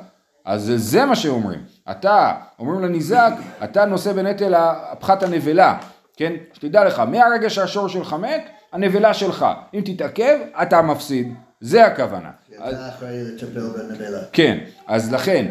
אז 0.45 0.71
זה 0.75 1.05
מה 1.05 1.15
שאומרים. 1.15 1.59
אתה, 1.91 2.33
אומרים 2.59 2.81
לניזק, 2.81 3.33
אתה 3.63 3.85
נושא 3.85 4.13
בנטל 4.13 4.53
הפחת 4.53 5.23
הנבלה, 5.23 5.77
כן? 6.17 6.33
שתדע 6.53 6.85
לך, 6.85 6.99
מהרגע 6.99 7.49
שהשור 7.49 7.87
שלך 7.87 8.13
מת, 8.13 8.49
הנבלה 8.75 9.13
שלך. 9.13 9.45
אם 9.73 9.81
תתעכב, 9.85 10.37
אתה 10.61 10.81
מפסיד. 10.81 11.33
זה 11.61 11.85
הכוונה. 11.85 12.29
אתה 12.55 12.89
אחראי 12.89 13.23
לטפל 13.23 13.59
בנבלה. 13.59 14.19
כן, 14.33 14.57
אז 14.87 15.13
לכן, 15.13 15.45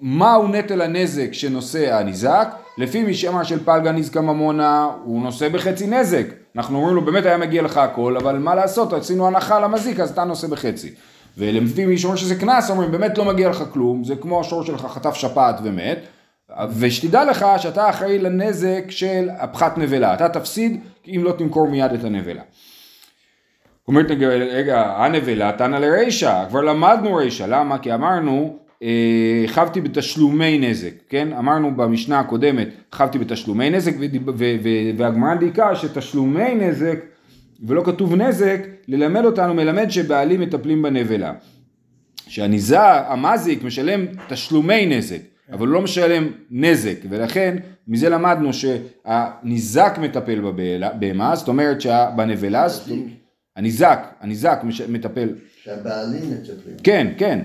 מהו 0.00 0.48
נטל 0.48 0.82
הנזק 0.82 1.28
שנושא 1.32 1.94
הניזק? 1.94 2.48
לפי 2.78 3.02
מי 3.02 3.14
שאמר 3.14 3.42
של 3.42 3.64
פלגה 3.64 3.92
נזקה 3.92 4.20
ממונה, 4.20 4.88
הוא 5.04 5.22
נושא 5.22 5.48
בחצי 5.48 5.86
נזק. 5.86 6.26
אנחנו 6.56 6.78
אומרים 6.78 6.94
לו, 6.94 7.04
באמת 7.04 7.26
היה 7.26 7.36
מגיע 7.36 7.62
לך 7.62 7.76
הכל, 7.76 8.16
אבל 8.16 8.38
מה 8.38 8.54
לעשות, 8.54 8.92
עשינו 8.92 9.26
הנחה 9.26 9.60
למזיק, 9.60 10.00
אז 10.00 10.10
אתה 10.10 10.24
נושא 10.24 10.46
בחצי. 10.46 10.94
ולפי 11.38 11.86
מי 11.86 11.98
שאומר 11.98 12.16
שזה 12.16 12.34
קנס, 12.34 12.70
אומרים, 12.70 12.90
באמת 12.90 13.18
לא 13.18 13.24
מגיע 13.24 13.48
לך 13.48 13.64
כלום, 13.72 14.04
זה 14.04 14.16
כמו 14.16 14.40
השור 14.40 14.64
שלך 14.64 14.80
חטף 14.80 15.14
שפעת 15.14 15.60
ומת, 15.62 15.98
ושתדע 16.78 17.24
לך 17.24 17.46
שאתה 17.56 17.90
אחראי 17.90 18.18
לנזק 18.18 18.84
של 18.88 19.28
הפחת 19.38 19.78
נבלה, 19.78 20.14
אתה 20.14 20.28
תפסיד 20.28 20.80
אם 21.06 21.20
לא 21.24 21.32
תמכור 21.32 21.68
מיד 21.68 21.92
את 21.92 22.04
הנבלה. 22.04 22.42
אומרת 23.88 24.10
רגע, 24.10 24.94
הנבלה 24.96 25.52
תנא 25.52 25.76
לרישא, 25.76 26.44
כבר 26.48 26.60
למדנו 26.60 27.14
רישא, 27.14 27.44
למה? 27.48 27.78
כי 27.78 27.94
אמרנו 27.94 28.58
אה, 28.82 29.44
חבתי 29.46 29.80
בתשלומי 29.80 30.58
נזק, 30.58 30.92
כן? 31.08 31.32
אמרנו 31.32 31.76
במשנה 31.76 32.20
הקודמת, 32.20 32.68
חבתי 32.92 33.18
בתשלומי 33.18 33.70
נזק, 33.70 33.92
והגמרא 34.96 35.34
דייקה 35.34 35.76
שתשלומי 35.76 36.54
נזק, 36.54 36.98
ולא 37.66 37.82
כתוב 37.84 38.14
נזק, 38.14 38.66
ללמד 38.88 39.24
אותנו 39.24 39.54
מלמד 39.54 39.90
שבעלים 39.90 40.40
מטפלים 40.40 40.82
בנבלה. 40.82 41.32
שהניזק, 42.26 43.04
המזיק 43.08 43.64
משלם 43.64 44.06
תשלומי 44.28 44.86
נזק, 44.86 45.20
אבל 45.52 45.66
הוא 45.66 45.74
לא 45.74 45.80
משלם 45.80 46.28
נזק, 46.50 46.96
ולכן 47.10 47.56
מזה 47.88 48.08
למדנו 48.08 48.50
שהניזק 48.52 49.98
מטפל 50.02 50.40
בבהמה, 50.40 51.36
זאת 51.36 51.48
אומרת 51.48 51.80
שבנבלה, 51.80 52.66
הניזק, 53.58 54.06
הניזק 54.20 54.60
מטפל. 54.88 55.28
שהבעלים 55.62 56.30
מטפלים. 56.30 56.76
כן, 56.82 57.12
כן, 57.18 57.40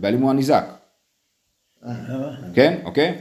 בעלים 0.00 0.20
הוא 0.20 0.30
הניזק. 0.30 0.64
כן, 2.54 2.78
אוקיי? 2.84 3.14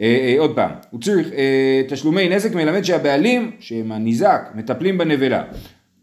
אה, 0.00 0.06
אה, 0.06 0.34
עוד 0.38 0.54
פעם, 0.56 0.70
הוא 0.90 1.00
צריך 1.00 1.32
אה, 1.32 1.82
תשלומי 1.88 2.28
נזק 2.28 2.54
מלמד 2.54 2.82
שהבעלים, 2.82 3.50
שהם 3.60 3.92
הניזק, 3.92 4.48
מטפלים 4.54 4.98
בנבלה. 4.98 5.44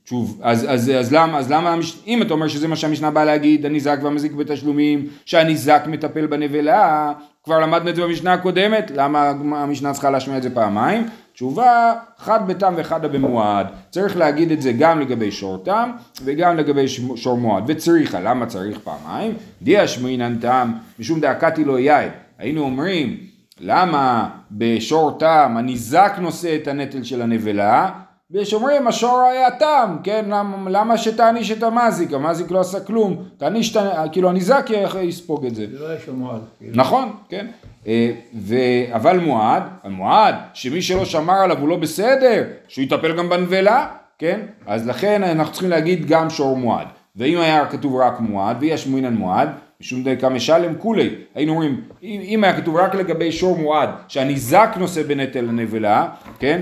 שוב, 0.06 0.40
אז, 0.44 0.66
אז, 0.70 0.90
אז 0.90 1.14
למה, 1.14 1.38
אז 1.38 1.52
למה, 1.52 1.76
אם 2.08 2.22
אתה 2.22 2.34
אומר 2.34 2.48
שזה 2.48 2.68
מה 2.68 2.76
שהמשנה 2.76 3.12
באה 3.12 3.26
להגיד, 3.26 3.66
הניזק 3.66 4.00
והמזיק 4.04 4.32
בתשלומים, 4.32 5.08
שהניזק 5.26 5.84
מטפל 5.88 6.28
בנבלה, 6.28 7.14
כבר 7.44 7.60
למדנו 7.60 7.90
את 7.90 7.96
זה 7.96 8.02
במשנה 8.02 8.34
הקודמת, 8.34 8.92
למה 8.96 9.30
המשנה 9.56 9.94
צריכה 9.94 10.10
להשמיע 10.10 10.38
את 10.38 10.44
זה 10.44 10.56
פעמיים? 10.56 11.08
תשובה, 11.36 11.94
חד 12.18 12.48
בתם 12.48 12.74
וחד 12.78 13.06
במועד, 13.06 13.68
צריך 13.92 14.18
להגיד 14.18 14.52
את 14.52 14.62
זה 14.62 14.72
גם 14.72 15.00
לגבי 15.00 15.32
שור 15.32 15.58
תם 15.64 15.92
וגם 16.24 16.58
לגבי 16.58 16.86
שור 17.16 17.38
מועד, 17.38 17.64
וצריכה, 17.68 18.20
למה 18.20 18.46
צריך 18.46 18.80
פעמיים? 18.84 19.34
דיה 19.62 19.88
שמינן 19.88 20.40
תם, 20.40 20.72
משום 21.00 21.20
דאקתי 21.20 21.66
לא 21.66 21.80
יאי, 21.80 22.08
היינו 22.40 22.62
אומרים, 22.62 23.18
למה 23.60 24.30
בשור 24.52 25.18
תם 25.20 25.56
הניזק 25.58 26.14
נושא 26.22 26.56
את 26.56 26.68
הנטל 26.68 27.04
של 27.04 27.22
הנבלה, 27.22 27.90
ושאומרים 28.32 28.88
השור 28.88 29.22
היה 29.22 29.52
תם, 29.52 29.98
כן, 30.04 30.26
למה, 30.30 30.70
למה 30.70 30.98
שתעניש 30.98 31.52
את 31.52 31.64
המזיק, 31.64 32.14
המזיק 32.14 32.52
לא 32.52 32.60
עשה 32.60 32.80
כלום, 32.80 33.24
תעניש, 33.38 33.78
את- 33.78 33.82
כאילו 34.12 34.30
הניזק 34.30 34.66
יספוג 35.02 35.46
את 35.46 35.56
זה. 35.56 35.66
זה 35.72 35.80
לא 35.80 35.88
היה 35.88 36.00
שמועל. 36.06 36.40
נכון, 36.62 37.12
כן. 37.30 37.48
אה, 37.88 38.12
ו... 38.36 38.56
אבל 38.94 39.20
מועד, 39.20 39.64
המועד, 39.84 40.36
שמי 40.54 40.82
שלא 40.82 41.06
שמר 41.06 41.34
עליו 41.34 41.60
הוא 41.60 41.70
לא 41.70 41.76
בסדר, 41.76 42.44
שהוא 42.68 42.84
יטפל 42.84 43.18
גם 43.18 43.30
בנבלה, 43.30 43.88
כן? 44.18 44.40
אז 44.68 44.88
לכן 44.88 45.24
אנחנו 45.24 45.52
צריכים 45.52 45.70
להגיד 45.70 46.06
גם 46.08 46.30
שור 46.30 46.58
מועד. 46.58 46.88
ואם 47.16 47.38
היה 47.38 47.66
כתוב 47.66 47.96
רק 47.96 48.20
מועד, 48.20 48.58
ויהיה 48.60 48.78
שמועינן 48.78 49.14
מועד, 49.14 49.50
משום 49.82 50.04
דקה 50.04 50.30
משלם 50.30 50.76
כולי, 50.78 51.16
היינו 51.36 51.52
אומרים, 51.52 51.82
אם, 52.04 52.22
אם 52.24 52.44
היה 52.44 52.62
כתוב 52.62 52.76
רק 52.76 52.96
לגבי 52.96 53.32
שור 53.32 53.58
מועד, 53.58 53.90
שהניזק 54.08 54.70
נושא 54.78 55.04
בנטל 55.04 55.50
הנבלה, 55.50 56.08
כן? 56.40 56.62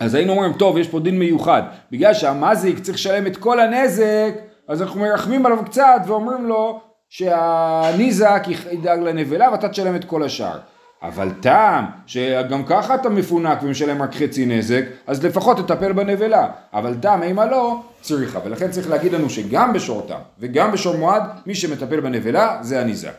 אז 0.00 0.14
היינו 0.14 0.32
אומרים, 0.32 0.52
טוב, 0.52 0.78
יש 0.78 0.88
פה 0.88 1.00
דין 1.00 1.18
מיוחד. 1.18 1.62
בגלל 1.92 2.14
שהמזיק 2.14 2.78
צריך 2.78 2.96
לשלם 2.96 3.26
את 3.26 3.36
כל 3.36 3.60
הנזק, 3.60 4.34
אז 4.68 4.82
אנחנו 4.82 5.00
מרחמים 5.00 5.46
עליו 5.46 5.64
קצת 5.64 6.00
ואומרים 6.06 6.46
לו 6.46 6.80
שהניזק 7.16 8.46
ידאג 8.72 8.98
לנבלה 8.98 9.50
ואתה 9.52 9.68
תשלם 9.68 9.96
את 9.96 10.04
כל 10.04 10.22
השאר. 10.22 10.58
אבל 11.02 11.30
טעם, 11.40 11.84
שגם 12.06 12.64
ככה 12.66 12.94
אתה 12.94 13.08
מפונק 13.08 13.62
ומשלם 13.62 14.02
רק 14.02 14.14
חצי 14.14 14.46
נזק, 14.46 14.84
אז 15.06 15.24
לפחות 15.24 15.58
תטפל 15.58 15.92
בנבלה. 15.92 16.48
אבל 16.72 16.94
טעם, 16.94 17.22
אימא 17.22 17.40
לא, 17.40 17.80
צריכה. 18.00 18.38
ולכן 18.44 18.70
צריך 18.70 18.90
להגיד 18.90 19.12
לנו 19.12 19.30
שגם 19.30 19.72
בשור 19.72 20.02
טעם 20.08 20.20
וגם 20.38 20.72
בשור 20.72 20.96
מועד, 20.96 21.22
מי 21.46 21.54
שמטפל 21.54 22.00
בנבלה 22.00 22.58
זה 22.60 22.80
הניזק. 22.80 23.14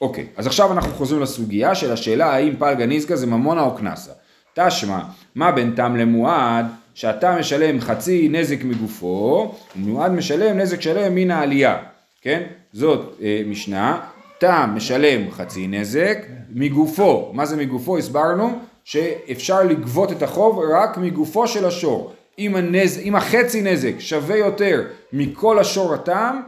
אוקיי, 0.00 0.26
אז 0.36 0.46
עכשיו 0.46 0.72
אנחנו 0.72 0.92
חוזרים 0.92 1.22
לסוגיה 1.22 1.74
של 1.74 1.92
השאלה 1.92 2.32
האם 2.32 2.56
פלגה 2.58 2.86
ניזקה 2.86 3.16
זה 3.16 3.26
ממונה 3.26 3.62
או 3.62 3.74
קנסה. 3.74 4.12
תשמע, 4.54 4.98
מה 5.34 5.52
בין 5.52 5.72
תם 5.76 5.96
למועד, 5.96 6.66
שאתה 6.94 7.36
משלם 7.38 7.80
חצי 7.80 8.28
נזק 8.28 8.64
מגופו, 8.64 9.54
ומועד 9.76 10.12
משלם 10.12 10.58
נזק 10.58 10.80
שלם 10.80 11.14
מן 11.14 11.30
העלייה, 11.30 11.76
כן? 12.22 12.42
זאת 12.72 13.16
אה, 13.22 13.42
משנה, 13.46 14.00
תם 14.38 14.70
משלם 14.74 15.30
חצי 15.30 15.66
נזק 15.66 16.18
מגופו, 16.50 17.30
מה 17.32 17.46
זה 17.46 17.56
מגופו? 17.56 17.98
הסברנו 17.98 18.58
שאפשר 18.84 19.62
לגבות 19.62 20.12
את 20.12 20.22
החוב 20.22 20.60
רק 20.72 20.98
מגופו 20.98 21.48
של 21.48 21.64
השור. 21.64 22.12
אם, 22.38 22.56
הנז... 22.56 22.98
אם 22.98 23.16
החצי 23.16 23.62
נזק 23.62 23.94
שווה 23.98 24.36
יותר 24.36 24.84
מכל 25.12 25.58
השור 25.58 25.94
התם, 25.94 26.40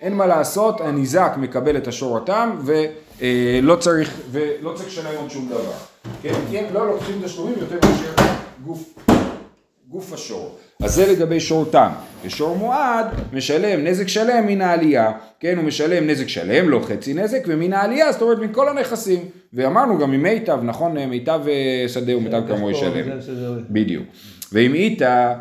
אין 0.00 0.14
מה 0.14 0.26
לעשות, 0.26 0.80
הניזק 0.80 1.32
מקבל 1.36 1.76
את 1.76 1.88
השור 1.88 2.16
התם 2.16 2.58
ולא 2.64 3.76
צריך, 3.76 4.20
ולא 4.30 4.72
צריך 4.74 4.88
לשלם 4.88 5.16
עוד 5.20 5.30
שום 5.30 5.48
דבר. 5.48 5.72
כן? 6.22 6.34
כי 6.50 6.58
הם 6.58 6.74
לא 6.74 6.86
לוקחים 6.86 7.20
תשלומים 7.24 7.54
יותר 7.58 7.78
מאשר 7.88 8.14
גוף, 8.64 8.94
גוף 9.88 10.12
השור. 10.12 10.58
אז 10.82 10.94
זה 10.94 11.12
לגבי 11.12 11.40
שור 11.40 11.64
תם. 11.70 11.88
ושור 12.24 12.56
מועד 12.56 13.06
משלם 13.32 13.84
נזק 13.84 14.08
שלם 14.08 14.46
מן 14.46 14.60
העלייה. 14.60 15.12
כן, 15.40 15.56
הוא 15.56 15.64
משלם 15.64 16.06
נזק 16.06 16.28
שלם, 16.28 16.68
לא 16.68 16.80
חצי 16.88 17.14
נזק, 17.14 17.42
ומן 17.46 17.72
העלייה, 17.72 18.12
זאת 18.12 18.22
אומרת 18.22 18.38
מכל 18.38 18.68
הנכסים. 18.68 19.24
ואמרנו 19.52 19.98
גם 19.98 20.10
ממיטב, 20.10 20.58
נכון, 20.62 20.98
מיטב 20.98 21.40
אה, 21.48 21.88
שדה 21.88 22.16
ומיטב 22.16 22.42
כמוהו 22.48 22.70
ישלם. 22.70 23.18
בדיוק. 23.70 24.04
ואם 24.52 24.74
איתה, 24.74 25.34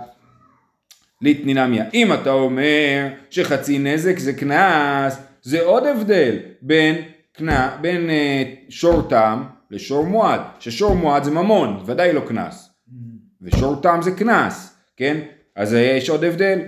ליטנינמיה, 1.22 1.86
אם 1.94 2.14
אתה 2.14 2.32
אומר 2.32 3.08
שחצי 3.30 3.80
נזק 3.80 4.20
זה 4.20 4.34
קנס, 4.34 5.18
זה 5.42 5.62
עוד 5.62 5.86
הבדל 5.86 6.36
בין, 6.62 6.96
קנה, 7.34 7.78
בין 7.82 8.10
אה, 8.10 8.44
שור 8.70 9.02
תם 9.02 9.44
לשור 9.72 10.06
מועד, 10.06 10.42
ששור 10.60 10.94
מועד 10.96 11.24
זה 11.24 11.32
ממון, 11.32 11.84
ודאי 11.86 12.14
לא 12.14 12.22
קנס, 12.28 12.73
ושור 13.44 13.76
תם 13.82 14.00
זה 14.02 14.12
קנס, 14.12 14.76
כן? 14.98 15.18
אז 15.56 15.74
יש 15.74 16.10
עוד 16.10 16.24
הבדל, 16.24 16.60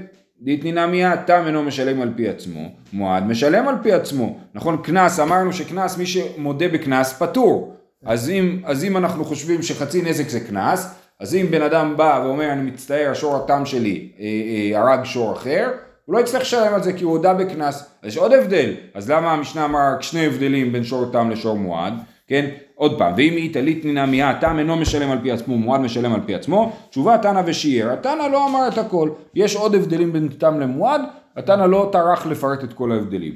ליטנינמיה, 0.41 1.17
תם 1.17 1.43
אינו 1.47 1.63
משלם 1.63 2.01
על 2.01 2.13
פי 2.15 2.29
עצמו, 2.29 2.69
מועד 2.93 3.23
משלם 3.23 3.67
על 3.67 3.75
פי 3.83 3.91
עצמו, 3.91 4.39
נכון? 4.53 4.77
קנס, 4.83 5.19
אמרנו 5.19 5.53
שקנס, 5.53 5.97
מי 5.97 6.05
שמודה 6.05 6.67
בקנס 6.67 7.13
פטור, 7.13 7.75
אז 8.05 8.29
אם, 8.29 8.61
אז 8.65 8.83
אם 8.83 8.97
אנחנו 8.97 9.25
חושבים 9.25 9.61
שחצי 9.61 10.01
נזק 10.01 10.29
זה 10.29 10.39
קנס, 10.39 10.95
אז 11.19 11.35
אם 11.35 11.47
בן 11.51 11.61
אדם 11.61 11.97
בא 11.97 12.21
ואומר 12.25 12.51
אני 12.51 12.71
מצטער 12.71 13.11
השור 13.11 13.35
התם 13.35 13.65
שלי 13.65 14.09
אה, 14.19 14.25
אה, 14.25 14.79
הרג 14.79 15.03
שור 15.03 15.33
אחר, 15.33 15.71
הוא 16.05 16.15
לא 16.15 16.19
יצטרך 16.19 16.41
לשלם 16.41 16.73
על 16.73 16.83
זה 16.83 16.93
כי 16.93 17.03
הוא 17.03 17.11
הודה 17.11 17.33
בקנס, 17.33 17.89
אז 18.01 18.09
יש 18.09 18.17
עוד 18.17 18.33
הבדל, 18.33 18.73
אז 18.93 19.11
למה 19.11 19.31
המשנה 19.31 19.65
אמרה 19.65 19.93
רק 19.93 20.01
שני 20.01 20.25
הבדלים 20.25 20.71
בין 20.71 20.83
שור 20.83 21.11
תם 21.11 21.29
לשור 21.29 21.57
מועד, 21.57 21.93
כן? 22.27 22.49
עוד 22.75 22.97
פעם, 22.97 23.13
ואם 23.17 23.33
היא 23.33 23.53
טלית 23.53 23.85
נינמיה, 23.85 24.37
תם 24.41 24.59
אינו 24.59 24.75
משלם 24.75 25.11
על 25.11 25.17
פי 25.21 25.31
עצמו, 25.31 25.57
מועד 25.57 25.81
משלם 25.81 26.13
על 26.13 26.21
פי 26.25 26.35
עצמו, 26.35 26.71
תשובה 26.89 27.17
תנא 27.17 27.41
ושיער, 27.45 27.93
התנא 27.93 28.23
לא 28.31 28.49
אמר 28.49 28.67
את 28.67 28.77
הכל, 28.77 29.09
יש 29.35 29.55
עוד 29.55 29.75
הבדלים 29.75 30.13
בין 30.13 30.27
תם 30.27 30.59
למועד, 30.59 31.01
התנא 31.35 31.63
לא 31.63 31.89
טרח 31.91 32.25
לפרט 32.25 32.63
את 32.63 32.73
כל 32.73 32.91
ההבדלים. 32.91 33.33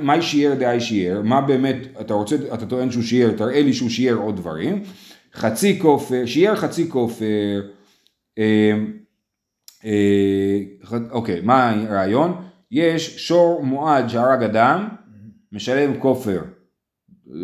מהי 0.00 0.22
שיער 0.22 0.54
דהי 0.54 0.80
שיער, 0.80 1.22
מה 1.22 1.40
באמת, 1.40 1.76
אתה 2.00 2.14
רוצה, 2.14 2.36
אתה 2.54 2.66
טוען 2.66 2.90
שהוא 2.90 3.02
שיער, 3.02 3.30
תראה 3.30 3.62
לי 3.62 3.72
שהוא 3.72 3.90
שיער 3.90 4.16
עוד 4.16 4.36
דברים, 4.36 4.82
חצי 5.34 5.78
כופר, 5.78 6.26
שיער 6.26 6.56
חצי 6.56 6.90
כופר, 6.90 7.62
אה, 8.38 8.72
אה, 9.84 10.60
אוקיי, 11.10 11.40
מה 11.42 11.70
הרעיון? 11.70 12.34
יש 12.70 13.28
שור 13.28 13.62
מועד 13.64 14.08
שהרג 14.08 14.42
אדם, 14.42 14.88
משלם 15.52 16.00
כופר. 16.00 16.40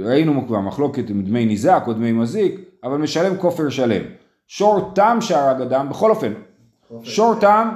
ראינו 0.05 0.47
כבר 0.47 0.61
מחלוקת 0.61 1.11
עם 1.11 1.23
דמי 1.23 1.47
ניזק 1.47 1.83
או 1.87 1.93
דמי 1.93 2.13
מזיק, 2.13 2.61
אבל 2.85 2.97
משלם 2.97 3.37
כופר 3.37 3.69
שלם. 3.69 4.03
שור 4.47 4.91
תם 4.95 5.19
שהרג 5.21 5.61
אדם, 5.61 5.89
בכל 5.89 6.11
אופן, 6.11 6.33
שור 7.03 7.35
תם, 7.41 7.75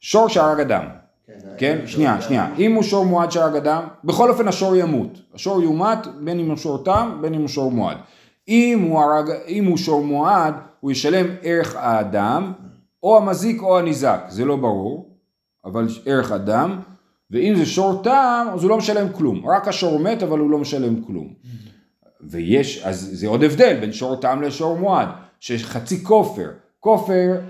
שור 0.00 0.28
שהרג 0.28 0.60
אדם, 0.60 0.84
כן? 1.58 1.78
של 1.80 1.86
שנייה. 1.86 2.20
שנייה. 2.20 2.54
אם 2.58 2.74
הוא 2.74 2.82
שור 2.82 3.04
מועד 3.04 3.30
שהרג 3.30 3.56
אדם, 3.56 3.84
בכל 4.04 4.30
אופן 4.30 4.48
השור 4.48 4.76
ימות. 4.76 5.20
השור 5.34 5.62
יומת 5.62 6.06
בין 6.06 6.40
אם 6.40 6.48
הוא 6.48 6.56
שור 6.56 6.84
תם, 6.84 7.18
בין 7.20 7.34
אם 7.34 7.40
הוא 7.40 7.48
שור 7.48 7.70
מועד. 7.70 7.96
אם 8.48 8.86
הוא, 8.88 9.00
הרג, 9.00 9.30
אם 9.48 9.64
הוא 9.64 9.76
שור 9.76 10.04
מועד, 10.04 10.54
הוא 10.80 10.90
ישלם 10.90 11.26
ערך 11.42 11.76
האדם, 11.76 12.52
או 13.02 13.16
המזיק 13.16 13.62
או 13.62 13.78
הניזק, 13.78 14.20
זה 14.28 14.44
לא 14.44 14.56
ברור, 14.56 15.16
אבל 15.64 15.86
ערך 16.06 16.32
אדם, 16.32 16.80
ואם 17.30 17.54
זה 17.56 17.66
שור 17.66 18.02
תם, 18.02 18.46
אז 18.52 18.62
הוא 18.62 18.70
לא 18.70 18.76
משלם 18.76 19.08
כלום. 19.12 19.46
רק 19.46 19.68
השור 19.68 19.98
מת, 19.98 20.22
אבל 20.22 20.38
הוא 20.38 20.50
לא 20.50 20.58
משלם 20.58 21.02
כלום. 21.02 21.28
ויש, 22.20 22.82
אז 22.84 23.10
זה 23.12 23.28
עוד 23.28 23.44
הבדל 23.44 23.76
בין 23.80 23.92
שור 23.92 24.20
תם 24.20 24.42
לשור 24.42 24.78
מועד, 24.78 25.08
שחצי 25.40 26.04
כופר, 26.04 26.48
כופר, 26.80 27.40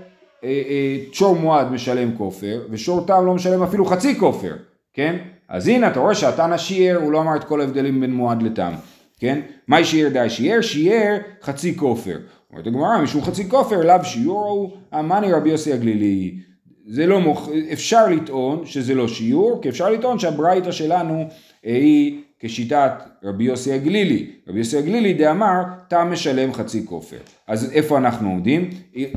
אה, 0.43 0.49
אה, 0.49 0.97
שור 1.11 1.35
מועד 1.35 1.71
משלם 1.71 2.17
כופר, 2.17 2.61
ושור 2.69 3.05
תם 3.05 3.25
לא 3.25 3.33
משלם 3.33 3.63
אפילו 3.63 3.85
חצי 3.85 4.19
כופר, 4.19 4.55
כן? 4.93 5.17
אז 5.49 5.67
הנה, 5.67 5.87
אתה 5.87 5.99
רואה 5.99 6.15
שהתנא 6.15 6.57
שיער, 6.57 6.97
הוא 6.97 7.11
לא 7.11 7.21
אמר 7.21 7.35
את 7.35 7.43
כל 7.43 7.61
ההבדלים 7.61 8.01
בין 8.01 8.13
מועד 8.13 8.43
לתם, 8.43 8.73
כן? 9.19 9.41
מהי 9.67 9.85
שיער 9.85 10.09
די 10.09 10.29
שיער? 10.29 10.61
שיער 10.61 11.17
חצי 11.43 11.77
כופר. 11.77 12.17
אומרת 12.51 12.67
הגמרא, 12.67 13.01
משום 13.01 13.21
חצי 13.21 13.49
כופר, 13.49 13.81
לאו 13.81 14.03
שיעור 14.03 14.45
הוא 14.45 14.71
המאני 14.91 15.33
רבי 15.33 15.49
יוסי 15.49 15.73
הגלילי. 15.73 16.39
זה 16.87 17.07
לא 17.07 17.19
מוכ... 17.19 17.49
אפשר 17.73 18.09
לטעון 18.09 18.65
שזה 18.65 18.95
לא 18.95 19.07
שיעור, 19.07 19.59
כי 19.61 19.69
אפשר 19.69 19.89
לטעון 19.89 20.19
שהברייתא 20.19 20.71
שלנו 20.71 21.27
אה, 21.65 21.71
היא 21.71 22.21
כשיטת 22.39 22.91
רבי 23.23 23.43
יוסי 23.43 23.73
הגלילי. 23.73 24.31
רבי 24.47 24.59
יוסי 24.59 24.77
הגלילי 24.77 25.13
דאמר, 25.13 25.63
תם 25.87 26.07
משלם 26.11 26.53
חצי 26.53 26.85
כופר. 26.85 27.17
אז 27.47 27.71
איפה 27.73 27.97
אנחנו 27.97 28.29
עומדים? 28.29 28.69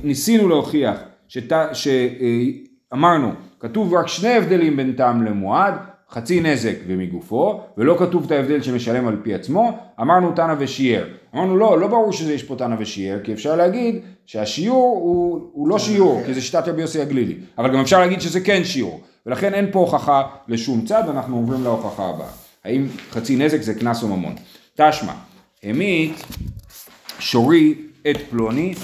ניסינו 0.03 0.49
להוכיח 0.49 1.01
שת... 1.29 1.53
שאמרנו, 1.73 3.33
כתוב 3.61 3.95
רק 3.95 4.09
שני 4.09 4.33
הבדלים 4.33 4.77
בין 4.77 4.93
תם 4.97 5.23
למועד, 5.25 5.75
חצי 6.11 6.41
נזק 6.41 6.77
ומגופו, 6.87 7.61
ולא 7.79 7.97
כתוב 7.99 8.25
את 8.25 8.31
ההבדל 8.31 8.63
שמשלם 8.63 9.07
על 9.09 9.17
פי 9.23 9.35
עצמו, 9.35 9.79
אמרנו 10.01 10.33
תנא 10.33 10.55
ושיער. 10.59 11.05
אמרנו 11.35 11.57
לא, 11.57 11.79
לא 11.79 11.87
ברור 11.87 12.13
שיש 12.13 12.43
פה 12.43 12.57
תנא 12.57 12.77
ושיער, 12.79 13.19
כי 13.25 13.33
אפשר 13.33 13.57
להגיד 13.57 14.01
שהשיעור 14.27 15.01
הוא, 15.03 15.51
הוא 15.53 15.69
לא 15.69 15.79
שיעור, 15.79 16.23
כי 16.27 16.35
זה 16.35 16.41
שיטת 16.41 16.69
רבי 16.69 16.83
יוסי 16.83 17.01
הגלילי, 17.01 17.35
אבל 17.59 17.73
גם 17.73 17.81
אפשר 17.81 17.99
להגיד 17.99 18.21
שזה 18.21 18.41
כן 18.41 18.65
שיעור, 18.65 19.01
ולכן 19.27 19.55
אין 19.55 19.73
פה 19.73 19.79
הוכחה 19.79 20.23
לשום 20.49 20.85
צד, 20.85 21.03
ואנחנו 21.07 21.37
עוברים 21.37 21.65
להוכחה 21.65 22.09
הבאה. 22.09 22.29
האם 22.65 22.87
חצי 23.11 23.37
נזק 23.37 23.63
זה 23.63 23.75
קנס 23.75 24.03
או 24.03 24.09
ממון? 24.09 24.35
תשמע, 24.77 25.13
המית 25.63 26.25
שורי 27.19 27.75
את 28.11 28.17
פלוני, 28.31 28.75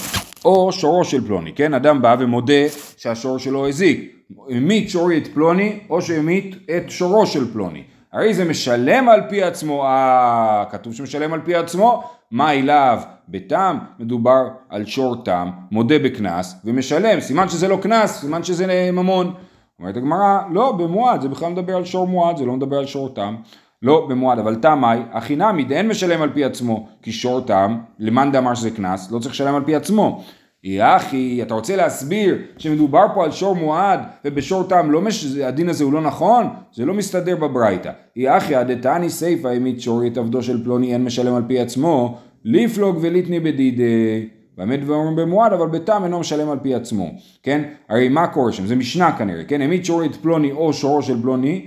או 0.44 0.72
שורו 0.72 1.04
של 1.04 1.26
פלוני, 1.26 1.52
כן? 1.52 1.74
אדם 1.74 2.02
בא 2.02 2.16
ומודה 2.18 2.68
שהשור 2.96 3.38
שלו 3.38 3.68
הזיק. 3.68 4.12
המית 4.50 4.90
שורי 4.90 5.18
את 5.18 5.26
פלוני, 5.26 5.78
או 5.90 6.02
שהמית 6.02 6.56
את 6.76 6.90
שורו 6.90 7.26
של 7.26 7.52
פלוני. 7.52 7.82
הרי 8.16 8.34
זה 8.34 8.44
משלם 8.44 9.08
על 9.08 9.20
פי 9.28 9.42
עצמו, 9.42 9.84
אה, 9.84 10.64
כתוב 10.70 10.94
שמשלם 10.94 11.32
על 11.32 11.40
פי 11.44 11.54
עצמו, 11.54 12.02
מה 12.30 12.52
אליו 12.52 13.00
בתם? 13.28 13.78
מדובר 13.98 14.42
על 14.68 14.84
שור 14.84 15.24
תם, 15.24 15.50
מודה 15.70 15.98
בקנס 15.98 16.60
ומשלם, 16.64 17.20
סימן 17.20 17.48
שזה 17.48 17.68
לא 17.68 17.78
קנס, 17.82 18.20
סימן 18.20 18.42
שזה 18.42 18.90
ממון. 18.92 19.34
אומרת 19.78 19.96
הגמרא, 19.96 20.38
לא, 20.52 20.72
במועד, 20.72 21.20
זה 21.20 21.28
בכלל 21.28 21.52
מדבר 21.52 21.76
על 21.76 21.84
שור 21.84 22.06
מועד, 22.06 22.36
זה 22.36 22.44
לא 22.44 22.52
מדבר 22.52 22.78
על 22.78 22.86
שור 22.86 23.08
תם. 23.08 23.36
לא 23.82 24.06
במועד, 24.08 24.38
אבל 24.38 24.54
תמי, 24.54 24.96
הכי 25.12 25.36
נמי, 25.36 25.64
דאין 25.64 25.88
משלם 25.88 26.22
על 26.22 26.30
פי 26.32 26.44
עצמו, 26.44 26.88
כי 27.02 27.12
שור 27.12 27.40
תם, 27.40 27.78
למאן 27.98 28.32
דאמר 28.32 28.54
שזה 28.54 28.70
קנס, 28.70 29.10
לא 29.10 29.18
צריך 29.18 29.34
לשלם 29.34 29.54
על 29.54 29.64
פי 29.64 29.74
עצמו. 29.74 30.24
יחי, 30.66 31.42
אתה 31.42 31.54
רוצה 31.54 31.76
להסביר 31.76 32.38
שמדובר 32.58 33.06
פה 33.14 33.24
על 33.24 33.30
שור 33.30 33.56
מועד 33.56 34.00
ובשור 34.24 34.62
תם, 34.62 34.90
לא 34.90 35.00
מש... 35.00 35.36
הדין 35.36 35.68
הזה 35.68 35.84
הוא 35.84 35.92
לא 35.92 36.00
נכון? 36.00 36.46
זה 36.72 36.84
לא 36.84 36.94
מסתדר 36.94 37.36
בברייתא. 37.36 37.90
יחי, 38.16 38.54
הדתני 38.54 39.10
סיפא 39.10 39.48
העמיד 39.48 39.80
שורי 39.80 40.08
את 40.08 40.18
עבדו 40.18 40.42
של 40.42 40.64
פלוני 40.64 40.92
אין 40.92 41.04
משלם 41.04 41.34
על 41.34 41.42
פי 41.46 41.60
עצמו, 41.60 42.18
ליפלוג 42.44 42.98
וליטני 43.00 43.40
בדידי. 43.40 44.28
באמת 44.56 44.80
דברים 44.80 45.16
במועד, 45.16 45.52
אבל 45.52 45.68
בתם 45.68 46.04
אינו 46.04 46.20
משלם 46.20 46.50
על 46.50 46.58
פי 46.62 46.74
עצמו, 46.74 47.10
כן? 47.42 47.62
הרי 47.88 48.08
מה 48.08 48.26
קורה 48.26 48.52
שם? 48.52 48.66
זה 48.66 48.76
משנה 48.76 49.12
כנראה, 49.18 49.44
כן? 49.44 49.60
העמיד 49.60 49.84
שורי 49.84 50.06
את 50.06 50.16
פלוני 50.16 50.52
או 50.52 50.72
שורו 50.72 51.02
של 51.02 51.22
פלוני, 51.22 51.66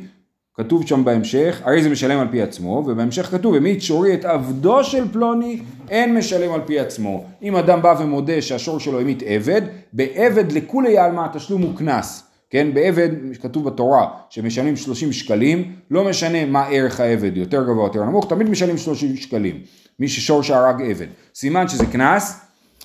כתוב 0.59 0.87
שם 0.87 1.05
בהמשך, 1.05 1.61
הרי 1.65 1.83
זה 1.83 1.89
משלם 1.89 2.19
על 2.19 2.27
פי 2.31 2.41
עצמו, 2.41 2.83
ובהמשך 2.87 3.25
כתוב, 3.25 3.55
המית 3.55 3.81
שורי 3.81 4.13
את 4.13 4.25
עבדו 4.25 4.83
של 4.83 5.11
פלוני, 5.11 5.59
אין 5.89 6.17
משלם 6.17 6.53
על 6.53 6.61
פי 6.65 6.79
עצמו. 6.79 7.23
אם 7.41 7.55
אדם 7.55 7.81
בא 7.81 7.95
ומודה 7.99 8.41
שהשור 8.41 8.79
שלו 8.79 8.99
המית 8.99 9.23
עבד, 9.25 9.61
בעבד 9.93 10.51
לכולי 10.51 10.97
עלמא 10.97 11.25
התשלום 11.25 11.61
הוא 11.61 11.77
קנס. 11.77 12.23
כן, 12.49 12.73
בעבד, 12.73 13.09
כתוב 13.41 13.65
בתורה, 13.65 14.07
שמשלמים 14.29 14.75
30 14.75 15.13
שקלים, 15.13 15.71
לא 15.91 16.05
משנה 16.05 16.45
מה 16.45 16.65
ערך 16.65 16.99
העבד, 16.99 17.37
יותר 17.37 17.63
גבוה 17.63 17.85
יותר 17.85 18.03
נמוך, 18.03 18.29
תמיד 18.29 18.49
משלמים 18.49 18.77
30 18.77 19.15
שקלים. 19.15 19.61
מי 19.99 20.07
ששור 20.07 20.43
שהרג 20.43 20.81
עבד. 20.81 21.07
סימן 21.35 21.67
שזה 21.67 21.85
קנס, 21.85 22.41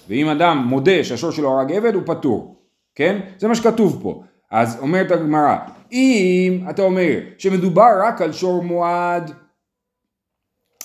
ואם 0.09 0.29
אדם 0.29 0.65
מודה 0.69 1.05
שהשור 1.05 1.31
שלו 1.31 1.51
הרג 1.51 1.73
עבד, 1.73 1.95
הוא 1.95 2.03
פטור. 2.07 2.57
כן? 2.95 3.21
זה 3.39 3.49
מה 3.49 3.55
שכתוב 3.55 3.99
פה. 4.03 4.23
אז 4.51 4.79
אומרת 4.81 5.11
הגמרא, 5.11 5.57
אם 5.93 6.61
אתה 6.71 6.83
אומר 6.83 7.19
שמדובר 7.39 7.91
רק 8.03 8.23
על 8.23 8.33
שור 8.33 8.63
מועד, 8.63 9.31